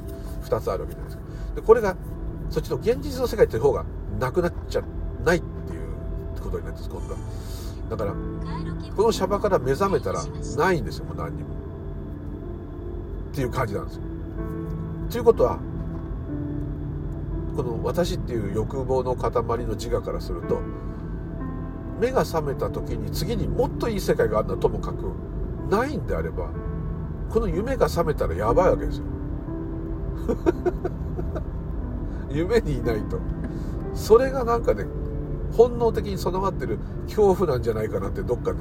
[0.56, 1.24] 2つあるわけじゃないですか。
[1.56, 1.96] でこれが
[2.50, 3.86] そっちの現実の世界っていう方が
[4.20, 4.82] なくなっちゃ
[5.24, 7.20] ないっていうことになってます今度は。
[7.92, 8.14] だから
[8.96, 10.24] このシャバから目覚めたら
[10.58, 11.50] ないんですよもう何にも。
[13.32, 14.02] っていう感じなんですよ。
[15.12, 15.60] ということは
[17.56, 19.32] この私っていう欲望の塊
[19.66, 20.62] の自我からすると
[22.00, 25.14] 目が覚めた時に次にもっといい世界があるのはともかく
[25.70, 26.50] ないんであれば
[27.30, 29.06] この夢が覚めたらやばいわけですよ。
[32.30, 33.20] 夢にいないと。
[33.94, 34.86] それがなんかね
[35.54, 38.60] 本能的に備わってる恐怖なんじゃないかなってどっかね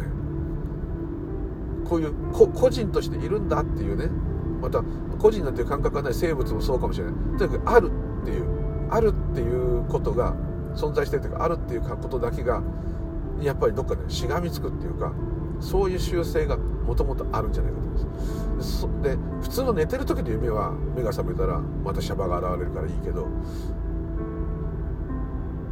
[1.88, 4.08] こういう個人としているんだっていうね
[4.60, 4.82] また
[5.18, 7.14] 個人なんていう感覚がない生物もそうかもしれない。
[7.38, 7.90] とにかくある
[8.22, 8.59] っていう。
[8.90, 10.34] あるっていうことが
[10.74, 12.62] 存在してるというかあるっていうことだけが
[13.40, 15.12] やっぱりどっかでしがみつくっていうか
[15.60, 18.86] そういう習性がもともとあるんじゃないかと思います。
[19.02, 23.26] で普通の寝てる時の夢は目が覚めたらまたシャバが現れるからいいけど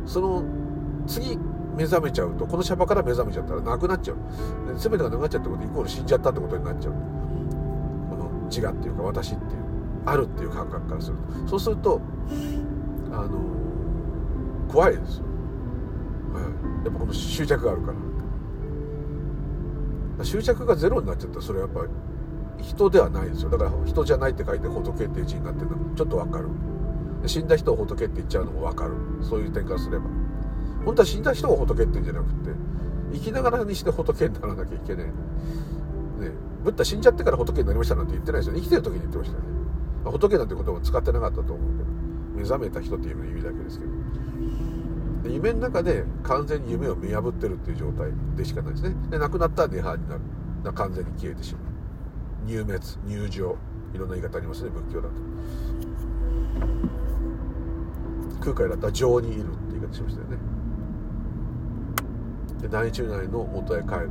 [0.06, 0.42] その
[1.06, 1.38] 次
[1.76, 4.16] 目覚めちゃうとこのシャバから目覚めちゃったらなくなっちゃう。
[4.76, 6.92] 全てがなくなっちゃってことイコール死んじゃったってことになっちゃう。
[8.10, 9.50] この自我っていうか私っていう
[10.06, 11.48] あるっていう感覚からすると。
[11.48, 12.00] そうすると
[13.12, 13.40] あの
[14.68, 15.24] 怖いですよ、
[16.34, 17.92] はい、やっぱこの執着があるか
[20.18, 20.24] ら。
[20.24, 21.86] 執着がゼロになっちゃったらそれはやっぱ
[22.58, 23.50] り人ではないですよ。
[23.50, 25.76] だから人じゃないって書いて仏っていう字になってるの。
[25.94, 26.48] ちょっとわかる。
[27.26, 28.94] 死んだ人を仏って言っちゃうのもわかる。
[29.22, 30.06] そういう点からすれば。
[30.84, 32.50] 本当は死んだ人を仏って言うんじゃなくて
[33.12, 35.06] 生きながらにして仏にならなきゃいけない。
[35.06, 35.12] ね。
[36.64, 39.44] ブッダ死んじゃってから仏になりましたなんて言ってないですよ生きてる時に言ってましたね。
[40.04, 41.97] 仏なんて言葉使ってなかったと思うけど。
[42.38, 43.90] 目覚めた人っていう意味だけですけど。
[45.28, 48.94] 夢の中で完全に夢を見破ってるっていう状態でしかないですね。
[49.10, 50.20] で亡くなったら涅槃になる。
[50.64, 51.62] な完全に消えてしまう。
[52.46, 53.56] 入滅入場
[53.94, 55.14] いろんな言い方ありますね仏教だと。
[58.40, 60.36] 空海だったら情にいるって言い方しましたよね。
[62.62, 64.10] で大中内の元へ帰る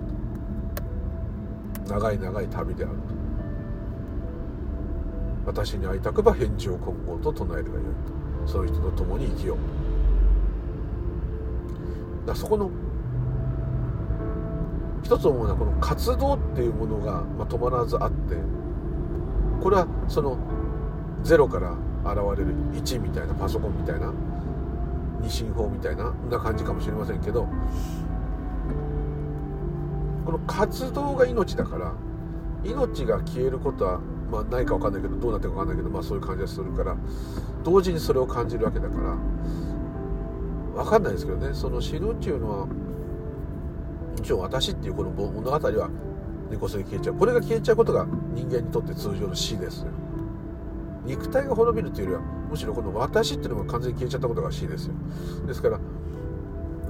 [1.85, 1.93] と。
[1.93, 3.01] 長い長い旅であると。
[5.45, 8.16] 私に会いたくば返事を今後と唱えるがよいと。
[8.47, 9.57] その人と共に生きよう。
[12.27, 12.69] だそこの
[15.03, 18.35] 一つ思うのはこの活動っていうものが、ま、止まらずあって
[19.61, 20.37] これはその
[21.23, 21.71] ゼロから
[22.03, 24.13] 現れる1みたいなパソコンみたいな
[25.21, 27.47] 二進法みたいなな感じかもしれませんけど
[30.25, 31.93] この活動が命だから
[32.65, 34.01] 命が消えることは
[34.31, 36.95] まあ、ないか分かんないけどどうなってか分かんないけど、まあ、そういう感じがするから
[37.63, 41.53] 同時にそれを感じるわけだから分かんないですけどね。
[41.53, 42.73] その死ぬっていうのはも
[44.21, 45.89] ちろん私っていうこの物語は
[46.51, 47.15] 根こそぎ消えちゃう。
[47.15, 49.81] これが消えちゃうことが人間にとって通常の死です。
[49.81, 49.87] よ
[51.05, 54.93] 肉体が滅びるというよりはむしろこの私っていうのが完全に消えちゃったことが死ですよ。
[55.47, 55.79] ですから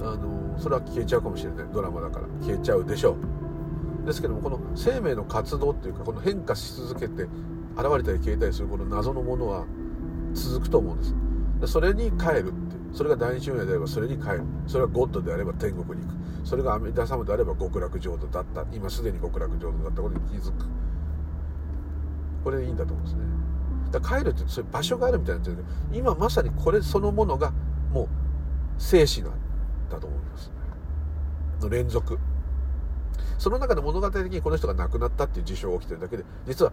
[0.16, 1.66] のそれは消えちゃうかもしれない。
[1.72, 2.26] ドラマだから。
[2.42, 3.37] 消えちゃうでしょう。
[4.08, 7.24] ですけどもこの生命の活動っていうかこの変化し続けて
[7.76, 9.66] 現れたり消えたりするこの謎のものは
[10.34, 11.14] 続くと思うんです。
[11.60, 14.42] でそれに帰るってそれが第二周年であればそれに帰る。
[14.66, 16.46] それがゴッドであれば天国に行く。
[16.46, 18.64] それが阿弥陀様であれば極楽浄土だった。
[18.72, 20.66] 今すでに極楽浄土だったことに気づく。
[22.42, 23.22] これでいいんだと思うんですね。
[23.90, 27.52] だ帰るってそういう場所があるみたいになってるけど今まさにこれそのものが
[27.92, 28.08] もう
[28.78, 29.32] 生死なん
[29.90, 30.50] だと思います。
[31.60, 32.18] の連続。
[33.38, 36.72] その中で物語的にこの人が亡くなったっていう事象が起きてるだけで実は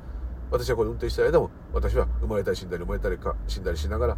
[0.51, 4.17] 私はこれ運転してる間も私は生まれたり死んだり生まれたりか死んだりしながら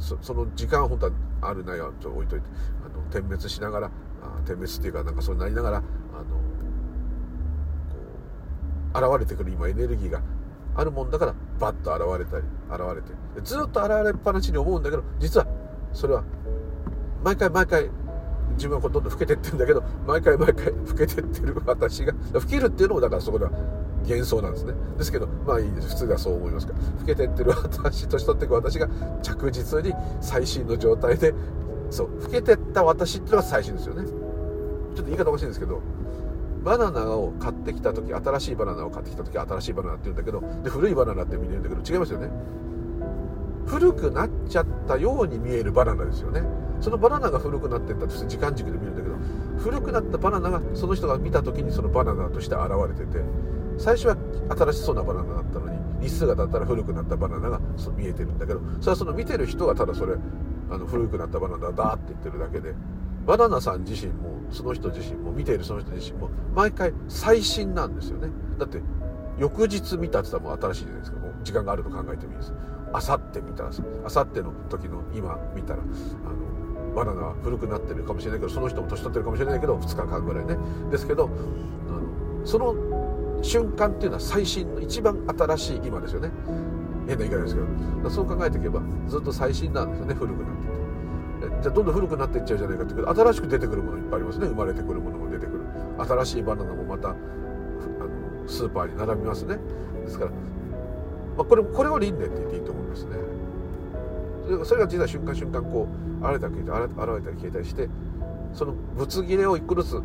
[0.00, 1.12] その時間は本当は
[1.42, 2.46] あるないはちょっと置いといて
[2.84, 3.90] あの点滅しながら
[4.22, 5.84] あ点滅っていうかなんかそうなりながらあの
[9.02, 10.22] こう現れてくる今エネルギーが
[10.76, 13.12] あるもんだからバッと現れたり現れて
[13.42, 15.46] ずっと現れっぱなしに思うんだけど実は
[15.92, 16.24] それは
[17.22, 17.90] 毎回毎回
[18.56, 23.50] 自分はどんどん老けてってるんだけど毎回毎回老けてってる私が老けるっていうのもだからそこでは
[24.04, 24.74] 幻想なんですね。
[24.98, 25.88] ですけどまあいいです。
[25.88, 28.88] 普通ではそう思いますから老けてってる私年取っていく私が
[29.22, 31.34] 着実に最新の状態で
[31.90, 34.04] そう老けてった私っていうのが最新ですよね。
[34.04, 35.80] ちょっと言い方おかしいんですけど
[36.62, 42.30] バナナを買ってきた時新しいバナナを買ってきた時新しいバナナって言うんだけどで古いバナナって見えるんだけど違いますよね。
[43.66, 46.42] 古くなっちゃったように見えるバナナですよね。
[46.84, 49.14] そのバナナが古くなってたとして時間軸で見るんだけど
[49.58, 53.24] 古くなったバナナがその人が見た時にそのバナナとして現れてて
[53.78, 54.18] 最初は
[54.50, 57.60] 新しそうなバナナだったのに日数が経ったら古くなったバナナが
[57.96, 60.16] 見えてるんだけどそれはその見てる人がただそれ
[60.70, 62.74] あの古くなったバナナだって言ってるだけで
[63.24, 68.28] バナナさん自身もその人自身も見ているその人自身も毎回最新なんですよね。
[68.58, 68.82] だって
[69.38, 71.18] 翌日見たって言ったらもう新しいじゃないですか。
[71.20, 72.52] もう時間があると考えてもいいです。
[72.92, 73.70] あさって見たら
[74.04, 76.63] あさっての時の今見たらあの
[76.94, 80.56] バナナは古くなってるかもしれないけどその人も年取ってるかもしれないけど2日間ぐらいね。
[80.90, 81.28] ですけど
[81.88, 82.74] あのその
[83.42, 86.30] 瞬間っていうのは最新の一番新しい今ですよね。
[87.06, 87.60] 変な言い方ですけ
[88.02, 88.10] ど。
[88.10, 91.62] そう考えていけばずっと最新なんですよね古くなってて。
[91.62, 94.46] じゃあどんどん古くなっていっちゃうじゃないかってけど新しく出てくるものいっぱいありますね。
[94.46, 95.60] 生まれてくるものも出てくる。
[95.98, 97.18] 新しいバナナもまたあの
[98.46, 99.58] スーパーに並びますね。
[100.04, 100.36] ですから、ま
[101.42, 103.16] あ、これこれを輪廻って言っていいと思いますね。
[104.64, 105.88] それが実は瞬間瞬間こ
[106.20, 107.88] う現れたり消えたり現れたり消えたりして
[108.52, 110.04] そのぶつ切れを一個ずつ、うん、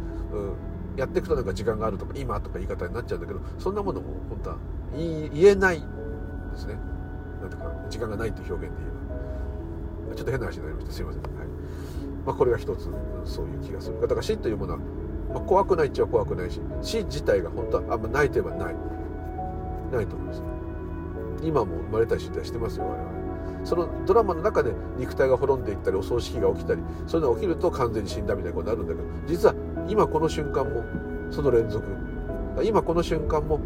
[0.98, 4.58] やっていくとなんか時間があるとか今とか言い方になっちゃうんだけどそんなものも本当は
[4.96, 5.86] 言えないで
[6.58, 6.76] すね。
[7.42, 10.16] なんとか時間がないっていう表現で言えば。
[10.16, 11.32] ちょっと変な話になりましたすいません、はい
[12.26, 12.90] まあ、これが一つ
[13.26, 14.02] そういう気がする。
[14.02, 14.80] だから死というものは、
[15.34, 18.76] まあ、怖くないっちゃ怖くないし死自体が本当はあんまないといえばない。
[19.92, 20.44] ないと思います。
[21.44, 23.19] 今も生まれたり死んだりしてますよ我々
[23.64, 29.56] そのドラマの中で肉体が滅んでいったりお葬式が起きたりそういうのが起きると完全に死んだみたいなことになるんだけど実は
[29.88, 30.84] 今この瞬間も
[31.32, 31.86] その連続。
[32.64, 33.60] 今この瞬間も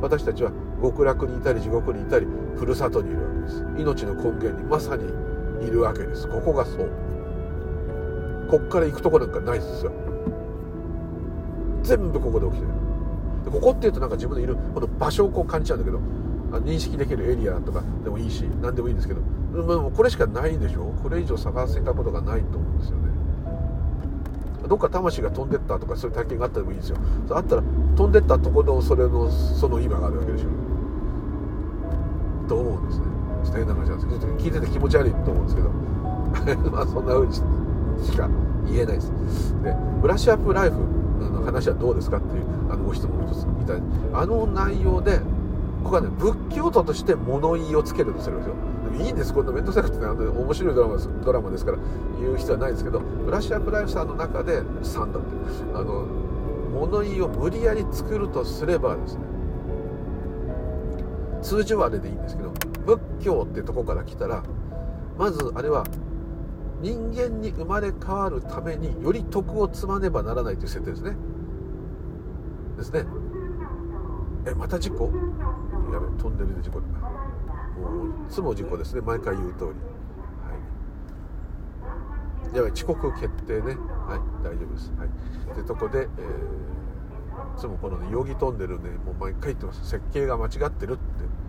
[0.00, 2.26] 私たちは極楽にいたり地獄にいたり
[2.56, 3.66] ふるさとにいるわけです。
[3.78, 5.04] 命の根源にまさに
[5.66, 6.28] いるわけです。
[6.28, 6.90] ここがそう。
[8.48, 9.92] こっから行くとこなんかないですよ。
[11.82, 12.72] 全部ここで起きてる。
[13.50, 16.00] ここっていうとなんか自分のいるこの場所をこう感じちゃうんだけど
[16.50, 19.20] 認識できるエリアとかでもいいし何でもいいんですけど
[19.62, 20.94] もこれしかないんでしょ？
[21.02, 23.08] これ以上探せたことがないと思うんですよね。
[24.68, 26.96] どっか魂が飛んでったとかそういう体験があったでもいいですよ。
[27.30, 27.62] あったら
[27.96, 30.48] 飛んでったところそれのその今があるわけでしょ？
[32.48, 33.04] と思うんですね。
[33.44, 35.68] ちょっと変な話なんですけど聞いてて気持ち悪いと思うんですけど。
[36.70, 37.40] まあそんな風にし
[38.16, 38.28] か
[38.66, 39.10] 言えないです。
[39.62, 40.76] でブラッシュアップライフ
[41.32, 43.80] の話はどうですかっていうあのご質問を一ついただい。
[43.80, 45.20] てあの内容で
[45.82, 48.54] 僕はね仏教徒として物言いをつけるとするんですよ。
[48.96, 51.78] でいいんですこんな面倒くさくてねあの面白いドラマですドラマですから
[52.20, 55.28] 言う必要はないですけどブラッシュアップライフさんの中で3だって
[55.74, 56.06] あの
[56.72, 59.22] 物言いを無理やり作るとすればですね
[61.42, 62.50] 通常はあれでいいんですけど
[62.84, 64.42] 仏教ってとこから来たら
[65.16, 65.84] まずあれは
[66.80, 71.16] 人間に生まれ変わるためにより徳を積まねばならないという設定ですね。
[72.76, 73.04] ですね。
[74.46, 75.10] えまた事故？
[75.92, 76.86] やべトンネルで事故も
[78.04, 79.00] ういつも事故ですね。
[79.00, 79.66] 毎回言う通り。
[79.66, 79.74] は
[82.52, 82.56] い。
[82.56, 83.76] やばい遅刻決定ね。
[84.06, 84.92] はい大丈夫です。
[84.98, 85.08] はい。
[85.56, 86.08] でとこで、えー、い
[87.58, 89.88] つもこのねヨギトンネルねもう毎回言ってます。
[89.88, 91.48] 設計が間違ってるって。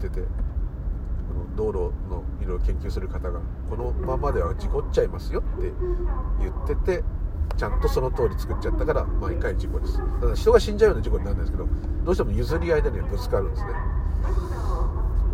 [0.00, 3.40] 言っててこの道路のいろいろ研究する方が
[3.70, 5.72] このままでは事故っちゃいますよって
[6.40, 7.04] 言ってて
[7.56, 9.98] ちゃんとその通り作っちゃったから毎回事故です。
[9.98, 11.66] だから人が死んじゃうような事故になるんですけど
[12.04, 13.70] どうしても譲り合いでねぶつかるんですね。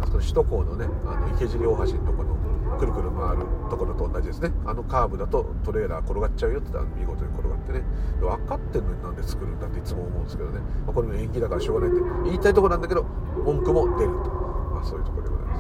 [0.01, 2.37] あそこ首都高のねあの池尻大橋のとこの
[2.79, 4.53] くるくる回るところと同じですね。
[4.67, 7.83] あのカーブだとトレーラー転がっちゃうよって言ったら見事に転がってね。
[8.21, 13.05] 分かってんのになんで作るんだっていつも思うんですけどね、まあ、これも延期だからしょうがないって言いたいところなんだけど
[13.45, 14.31] 文句も出ると、
[14.75, 15.55] まあ、そういうところでございま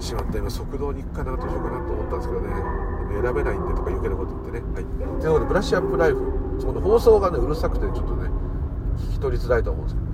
[0.00, 0.06] す。
[0.06, 0.38] しまった。
[0.38, 2.97] 今速道に行くかなどうしようかなと思ったんですけどね。
[3.08, 4.62] 選べないんでとか余計なこと言ってね。
[4.74, 4.84] はい。
[4.84, 6.58] ということでブラッシュアップライフ。
[6.60, 8.28] その放送がねうるさくてちょっとね
[8.98, 10.08] 聞き取りづらいと思うんですけど。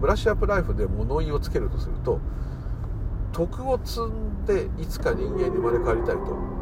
[0.00, 2.20] ブラッシュアップライフで物言いをつけるとすると
[3.32, 6.54] 徳を積んでいつか人間に生まれ変わりたいと。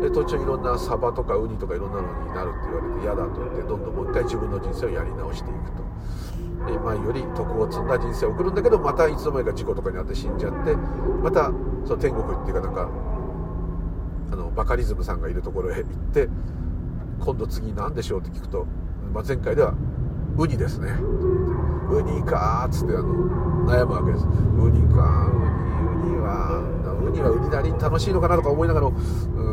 [0.00, 5.88] で途中いろんなサバとかウニとかいろんなのになるって言われて嫌だと言ってどんどんもう一回自分の人生をやり直していくと。
[6.70, 10.76] で前より徳を積んだ人生を送るんだけどまたいつの間にか事故とかにあって死んじゃって
[11.22, 11.50] また
[11.84, 12.88] その天国っていうかなんか
[14.30, 16.28] あのバカリズムさんがいるところへ行って
[17.20, 18.66] 今度次何でしょうって聞くと、
[19.12, 19.74] まあ、前回では
[20.36, 20.92] ウニですね。
[21.90, 24.24] ウニかーっつってあの悩むわけです。
[24.24, 28.90] ウニかウニウニはウニはウニなりに楽しいのかなとか思いながら、う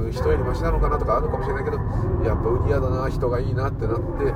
[0.07, 1.77] ん、人よりマシなのかなとかあるかもしれないけど
[2.23, 4.33] やっぱウニ嫌だな人がいいなってなって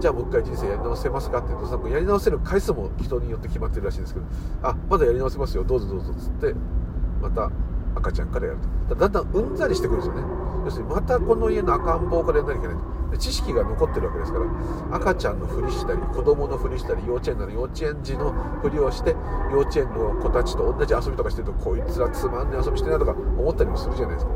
[0.00, 4.26] じゃあもう一回人生やり直せますかって言うとやり直せる回数も人によって決まってるらしいんですけど
[4.62, 6.54] あまだやり直せますよどうぞどうぞっつって
[7.20, 7.50] また
[7.94, 8.94] 赤ちゃんからやると。
[8.94, 10.22] だんだんうんざりしてくるんですよね。
[10.64, 12.76] 要するにまたこの家の赤ん坊からやんなきゃいけない。
[13.18, 14.46] 知識が残ってるわけですから
[14.96, 18.32] 赤ちゃんのふりしたり子供のふりしたり幼稚園なら幼稚園児の
[18.62, 19.16] ふりをして
[19.50, 24.32] 幼稚園の子たちと同じ遊びとかしてるとこいつらつまんねえ遊びしてないとか思ったりもするじゃないですか。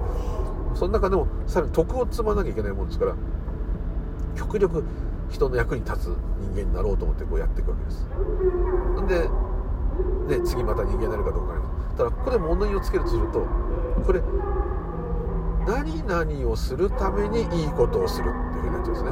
[0.74, 3.14] その中でもさらに徳を積まなきゃいけないもんですから
[4.34, 4.82] 極力
[5.30, 8.08] 人の役に立つ人間になろうと思ってこうやっていくわけです。
[8.96, 9.30] なんで
[10.28, 11.54] で次また人間になるかどうか
[11.96, 13.46] ただここで物言いをつけるとすると
[14.04, 14.20] これ
[15.66, 19.10] 何々をするためにいいことをするっていうふうになっちゃうんですね。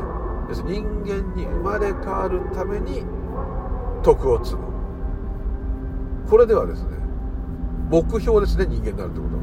[0.48, 3.04] 要するに人間に生まれ変わるために
[4.02, 4.62] 徳を積む。
[6.28, 6.90] これではですね
[7.88, 9.42] 目標ですね人間になるってことは。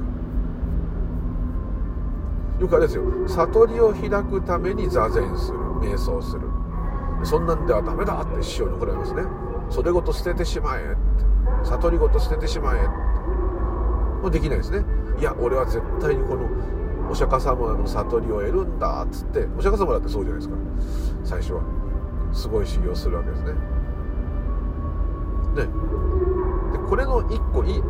[2.59, 3.03] よくあれですよ。
[3.27, 6.41] 悟りを開くために座禅する瞑想する。
[7.23, 9.23] そんなんではダメだって師匠に怒られますね。
[9.69, 10.85] それごと捨ててしまえっ
[11.21, 11.28] て。
[11.63, 12.87] 悟りごと捨ててしまえ。
[14.21, 14.83] もできないですね。
[15.19, 16.49] いや俺は絶対にこの
[17.09, 20.55] お釈迦様の悟りを得るんだっつってお釈迦様だってそうじゃないですか。
[21.23, 21.61] 最初は。
[22.31, 23.53] すごい修行するわけですね。
[23.53, 23.55] ね。
[26.71, 27.83] でこれの一個いい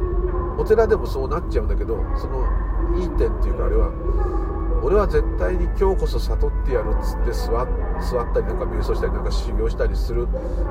[0.58, 2.46] お寺でもそうなっちゃうんだけどその
[2.98, 3.92] いい点っていうかあれは
[4.82, 7.68] 俺は絶対に今日こそ悟ってやるっつって座
[8.00, 10.28] 座ったりなんか瞑想したりなんか修行したりする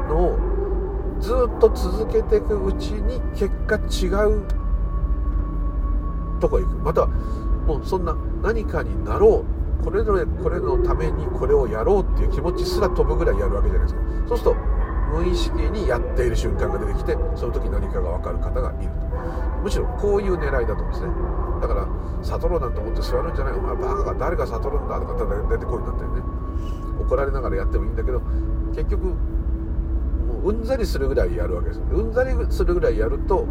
[0.09, 0.39] のを
[1.21, 4.43] ずっと続けていくうちに結果違う
[6.41, 6.77] とこ行く。
[6.77, 7.09] または
[7.67, 9.45] もうそんな何かになろ
[9.81, 14.01] うこれのこれのためにこれをやろうっていう気持ちすら飛ぶぐらいやるわけじゃないですか。
[14.29, 14.57] そうすると
[15.09, 18.91] 無意識にやっている瞬間が出てきてその時何かが分かる方がいる。
[18.91, 19.09] と
[19.63, 21.09] むしろこういう狙いだと思うんですね。
[21.61, 21.89] だから
[22.23, 23.55] 悟ろうなんて思って座るんじゃない。
[23.55, 26.09] お前バカが誰が悟るんだとかただ出てこいになってね
[27.01, 28.21] 怒られながらやってもいいんだけど
[28.75, 29.15] 結局
[30.49, 33.47] うんざりするぐらいやるわけですうんざりするぐらいやると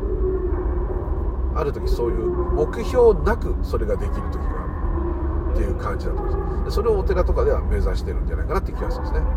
[1.55, 9.27] ある時そういう目標なくそれができる時があるっていう感じだと思うんですそれをお寺とかでは目指してるんじゃないかなって気がするんですね。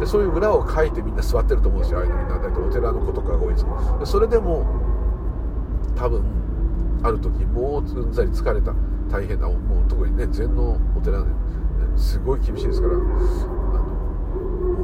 [0.00, 3.66] でそういう裏を書いてみんな座ってると思うんですよああいうのみんな大体お寺の子とかが多いです
[3.98, 4.64] でそれでも
[5.94, 6.24] 多分
[7.02, 8.74] ある時もううんざり疲れた。
[9.10, 11.26] 大変なもう特にね禅のお寺で
[11.96, 13.10] すごい厳しいですからあのも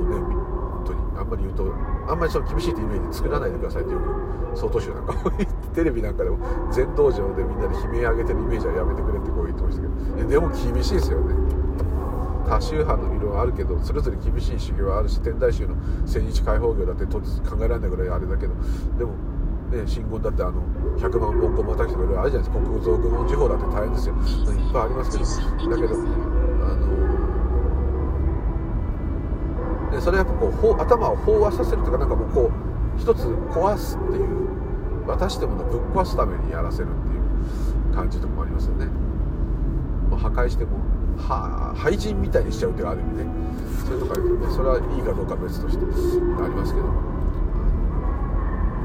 [0.02, 1.74] うね本当にあんまり言うと
[2.08, 6.38] あんまりその厳しいってイメージ作らないでくださいってよく曹洞宗なんかも言ってテレビなんかでも
[6.72, 11.34] 禅道場でみんなで悲鳴上げてるイメージはやめてくれってこう言ってましたけどでも厳しいですよね。
[12.46, 15.74] 多宗派の色はあるけどそれぞれ厳しい修行はあるし天台宗の
[16.06, 17.20] 千日解放業だって考
[17.58, 18.54] えられないぐらいあれだけど
[18.96, 19.14] でも
[19.70, 20.62] ね、真言だってあの
[20.96, 22.64] 100万本またきとかいろいろあるじゃないですか。
[22.64, 24.14] 国蔵軍の地方だって大変ですよ。
[24.14, 25.70] いっぱいありますけど。
[25.70, 26.25] だけど
[30.06, 38.86] それやっぱこう頭を飽和させるというかなんかもうこう一つ壊すっていう渡してものぶっ壊すためにやらせるっていう感じとかもありますよね、
[40.08, 40.78] ま、破壊しても
[41.18, 43.26] は廃人みたいにしちゃうっていうある意味ね。
[43.82, 46.86] それとか、ね、それはいいかどうか別としてありますけど。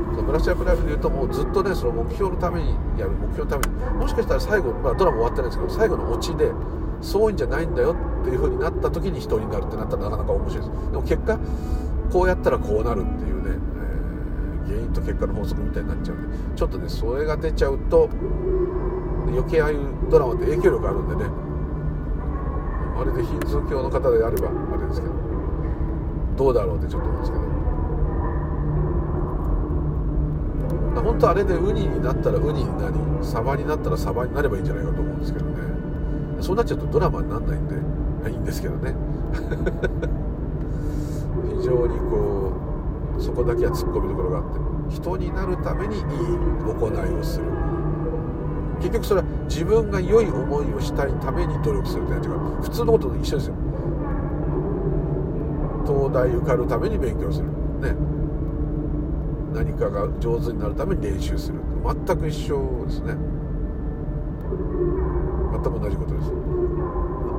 [0.09, 6.51] そのブラッシュアップライフで言うともうずっとねその目標のためにやる目標のためにもしかしたら最後、まあ、ドラマ終わってないですけど最後のオチで
[6.99, 10.91] そういうんじゃないんだよってていう風になった時に人になるってなったらなかなか面白いです。
[10.91, 11.39] でも結果
[12.11, 13.57] こうやったらこうなるっていうね、
[14.65, 18.09] えー、原因と結果の法則みたいになっちゃうんでちょっとねそれが出ちゃうと
[19.27, 19.77] 余計ああいう
[20.09, 21.29] ドラマって影響力あるんでね。
[22.95, 25.13] まるでヒンズー教の方であればあれですけど。
[26.37, 27.43] どうだろうってちょっと思うんですけど。
[31.01, 32.95] 本当あれでウニになったらウニになり
[33.25, 35.51] サバになったらサバになればいいんじゃないかと思うんですけどね。
[36.41, 37.75] そうなっちゃうとドラマにならないんで。
[38.29, 38.95] いいんですけどね。
[41.57, 42.51] 非常にこ
[43.17, 44.49] うそこだけは突っ込みどころがあって
[44.89, 47.45] 人になるためにいい行いをする。
[48.79, 53.53] 結局それは自分が良い思いをしたいために努力するっていうか普通のことと一緒ですよ。
[55.85, 57.47] 東大受かるために勉強する。
[57.81, 57.95] ね。
[59.53, 61.59] 何かが上手になるために練習する。
[61.83, 63.15] 全く一緒ですね。
[65.51, 66.40] 全く同じことです。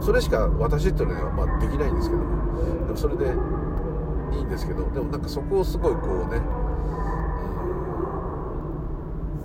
[0.03, 4.91] それしか私っていうのはまあできないんですけどもでもそれでいいんですけど。
[4.91, 6.39] でもなんかそこをすごいこうね、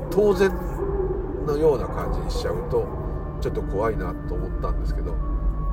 [0.04, 0.52] うん、当然
[1.46, 2.88] のような感じにしちゃうと
[3.40, 5.16] ちょっと怖いなと思ったんですけど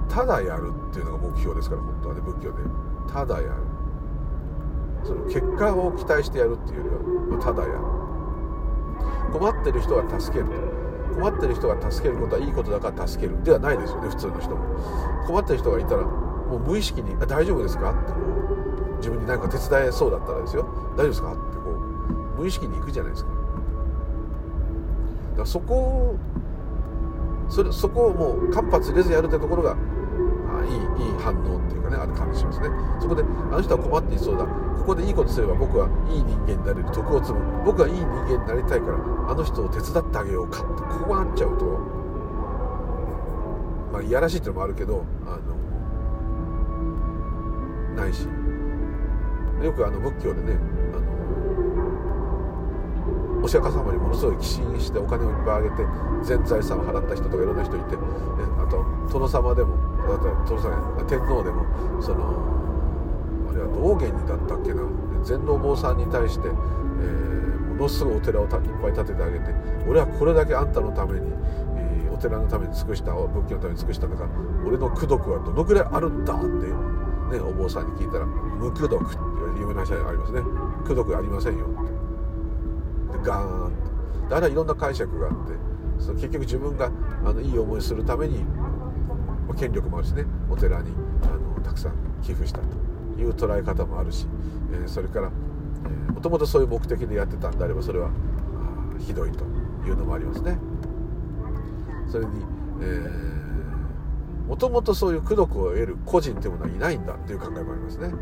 [0.09, 2.59] ただやるっていうのが目標ですから本当はね仏教で。
[3.11, 3.55] ただやる。
[5.05, 6.91] その結果を期待してやるっていうよ
[7.31, 7.79] りはただやる。
[9.33, 10.74] 困ってる人は助けると。
[11.15, 13.43] 困ってる人が助けることはいいことだから助ける。
[13.43, 14.09] ではないですよね。
[14.09, 14.59] 普通の人も。
[15.27, 18.13] 困ってる人がいたらもう無意識に「大丈夫ですか?」って。
[18.13, 20.65] こう自分に何か手伝えそうだったらですよ
[20.97, 21.71] 「大丈夫ですか?」ってこ
[22.37, 23.31] う無意識に行くじゃないですか。
[23.31, 23.37] だ
[25.37, 26.17] からそこを
[27.49, 30.69] それそこをもう間髪入れずやるってところがあい
[31.03, 32.71] いいい反応っていうかねある感じしますね。
[32.99, 34.47] そこであの人は困っていそうだ。
[34.85, 37.41] ここでいいことすれば僕はいい人間になれる徳を積む。
[37.65, 38.99] 僕はいい人間になりたいから
[39.31, 41.65] あの人を手伝ってあげようかってこうなっちゃうと
[43.93, 45.57] まあいやらしいっていうのもあるけどあの
[47.97, 48.29] ないし。
[49.63, 50.59] よくあの仏教でね
[50.93, 51.05] あの
[53.43, 55.77] お釈迦様にものすごい寄進してお金をいっぱいあげて
[56.23, 57.97] 全財産を払った人とかいろんな人いて
[58.59, 61.65] あと殿様でもあと殿様天皇でも
[62.03, 62.54] その
[63.55, 64.83] あれは道元にだったっけな。
[65.25, 68.59] 全能坊さんに対して、えー、ものすごいお寺をいっぱ
[68.91, 69.55] い建ててあげて
[69.89, 71.33] 俺はこれだけあんたのために、
[71.77, 74.31] えー、お寺のために尽くした仏教のために尽くしたんだから
[74.67, 78.27] 俺の功徳はどのくらいあるんだって、ね、お坊さんに聞いたら
[78.61, 79.19] 「無功徳」ってい
[79.57, 80.43] う有名な話がありますね。
[80.85, 81.67] 功徳ありませんよ。
[81.67, 81.95] って。
[83.25, 83.73] ガーン
[84.29, 85.53] とあれはいろんな解釈があって
[85.99, 86.91] その結局自分が
[87.25, 88.45] あのいい思いするために
[89.57, 90.91] 権力もあるしねお寺に
[91.23, 91.93] あのたくさん
[92.23, 92.94] 寄付したと。
[93.19, 94.27] いう捉え方もあるし、
[94.73, 95.31] え、それから
[96.13, 98.11] もともとそういう目的でやってたんであればそれは
[98.99, 99.45] ひどいと
[99.87, 100.59] いうのもありますね。
[102.11, 102.31] それに、
[102.81, 103.11] え
[104.49, 108.13] もともとそういう功徳を得る個人というものはいないんだっていう考えもありますね。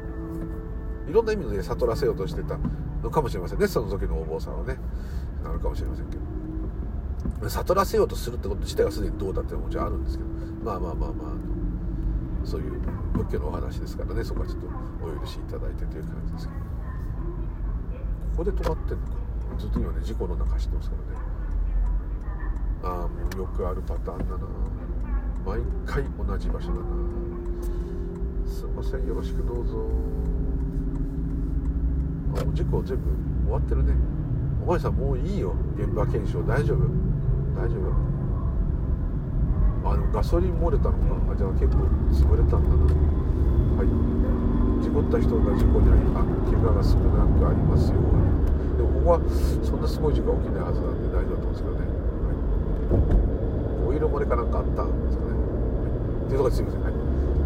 [1.08, 2.58] いろんな意味で悟らせようとしてた
[3.02, 3.66] のかもしれませんね。
[3.66, 4.78] その時のお坊さんはね。
[5.42, 6.16] なるかもしれませんけ
[7.40, 7.48] ど。
[7.48, 10.30] 悟らせようとするってこと自体はすでにどうだっていうのももちろんあるんですけど。
[10.64, 11.52] まあまあまあまあ。
[12.44, 12.72] そういう
[13.14, 14.24] 仏教のお話ですからね。
[14.24, 14.66] そこはちょっと
[15.04, 16.60] お許しいただいてという感じですけど。
[18.32, 19.12] ここで止まってんのか
[19.58, 21.22] ずっと今ね事故の中走ってますからね。
[22.84, 24.46] ああもうよくあるパターンだな。
[25.44, 26.80] 毎回同じ場所だな。
[28.46, 29.06] すいません。
[29.06, 29.86] よろしくどうぞ。
[32.40, 33.04] あもう事故全部
[33.44, 33.94] 終わってるね。
[34.64, 35.54] お前さんもういいよ。
[35.76, 36.42] 現場検証。
[36.44, 36.78] 大丈夫。
[37.54, 38.11] 大丈夫。
[39.92, 41.84] あのガソリン漏れたのかあじゃあ結構
[42.16, 42.88] 潰れたんだな。
[43.76, 43.92] はい。
[44.80, 48.24] 事故った人が事故に遭いあ怪我が少なくありますように。
[48.80, 49.28] でもここは
[49.60, 51.84] そんなすごい事故は起きないはずなんで大丈夫だと思うんですけどね、
[52.88, 53.04] は
[53.84, 56.88] い、オイル漏れかなんかあったんですかね、はい、っていうところですいません。
[56.88, 56.96] はい。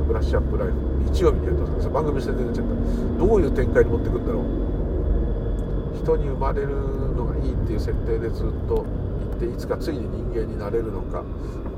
[0.07, 0.79] ブラッシュアップライフ。
[1.11, 1.91] 日曜日にやってます。
[1.91, 3.27] 番組して出てちゃった。
[3.27, 5.99] どういう展開に持ってくんだろう。
[5.99, 6.71] 人に生まれる
[7.19, 8.87] のがいいっていう設定でずっと行
[9.35, 11.25] っていつかついに人間になれるのか。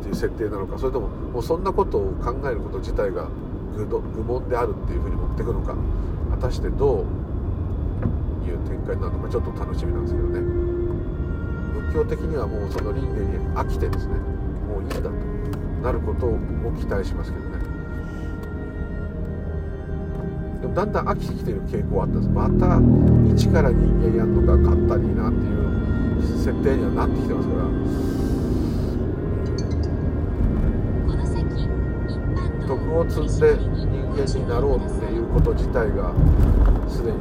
[0.00, 3.28] っていう設定なのかそれとももうそんなことを考えること自体が
[3.76, 3.86] 愚
[4.22, 5.74] 問であるっていうふうに持っていくのか
[6.30, 10.40] 果たしてどういう展開になるのかちょっと楽しみなんですけどね。
[11.90, 14.14] 仏教的にはもうその輪廻に飽きてですね
[14.68, 15.10] もういいだと
[15.82, 16.38] なることを
[16.78, 17.58] 期待しますけどね。
[20.60, 22.34] でもだんだん飽きてきてる傾向はあったんです。
[22.34, 22.80] また
[23.32, 27.62] 一から人間やるのか勝ったりなっていう設定にはなってきてますから
[32.88, 33.86] 徳を積んで人
[34.16, 36.12] 間になろうっていうこと自体が
[36.88, 37.18] すでに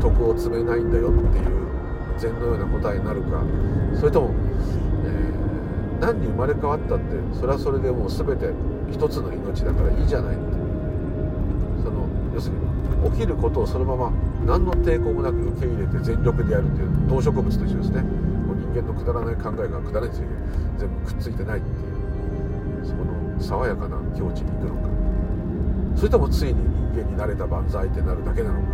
[0.00, 3.42] 徳を積めないんだよっていう禅のような答えになるか。
[3.98, 4.34] それとも、
[5.04, 8.50] えー、何に生まれ変わったってそれはそれでもう全て
[8.90, 10.44] 一つの命だからいいじゃないって。
[11.84, 14.12] その要するに起きることをそのまま
[14.46, 18.00] 何の抵抗もなく受け入れて全力でやるっていう動植物と一緒ですね。
[18.02, 20.26] もう人間のくだらない考えがくだらないについて
[20.78, 21.72] 全部くっついてないってい
[22.82, 24.93] うそこの爽やかな境地に行くのか。
[25.96, 26.54] それともついに
[26.92, 28.68] 人間になれた万歳ってなるだけなのか。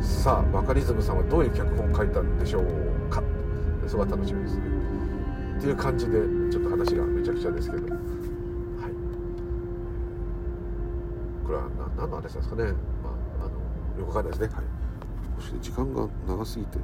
[0.00, 3.22] さあバカリズムさんはどういう脚本を書いたんでしょうか。
[3.86, 4.56] そこは楽しみです。
[4.56, 4.62] ね
[5.58, 7.82] っていう感じでちょっと話がめちゃくちゃですけど。
[7.86, 8.00] はい。
[11.44, 14.54] これは何の話ですかね、まあ、あのよくわかんないですね。
[14.54, 14.64] はい。
[15.40, 16.78] そして時間が長すぎて。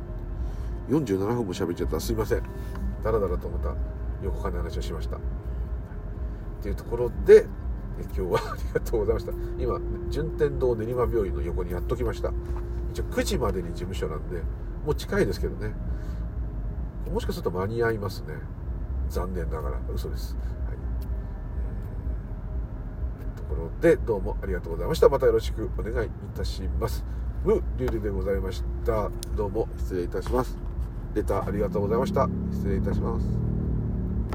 [0.88, 2.00] 47分も喋っちゃった。
[2.00, 2.42] すいません。
[3.02, 3.68] だらだらとまた
[4.24, 5.16] よくわかんない話をしました。
[5.16, 5.20] っ
[6.62, 7.46] ていうところで
[8.00, 9.32] 今日は ありがとうございました。
[9.58, 9.80] 今
[10.10, 12.32] 順天堂練馬病院の横にやっときました。
[12.92, 14.42] 一応9時までに事務所なんで
[14.84, 15.74] もう近いですけどね。
[17.12, 18.34] もしかすると間に合いますね。
[19.08, 19.78] 残念ながら。
[19.94, 20.34] 嘘です、
[20.66, 20.76] はい。
[23.20, 25.08] えー、ところでどうもありがとうございました。
[25.08, 27.04] またよろしくお願いいたします。
[27.44, 29.10] ムリュウリでございました。
[29.36, 30.56] どうも失礼いたします。
[31.14, 32.28] レターありがとうございました。
[32.50, 33.61] 失礼いたします。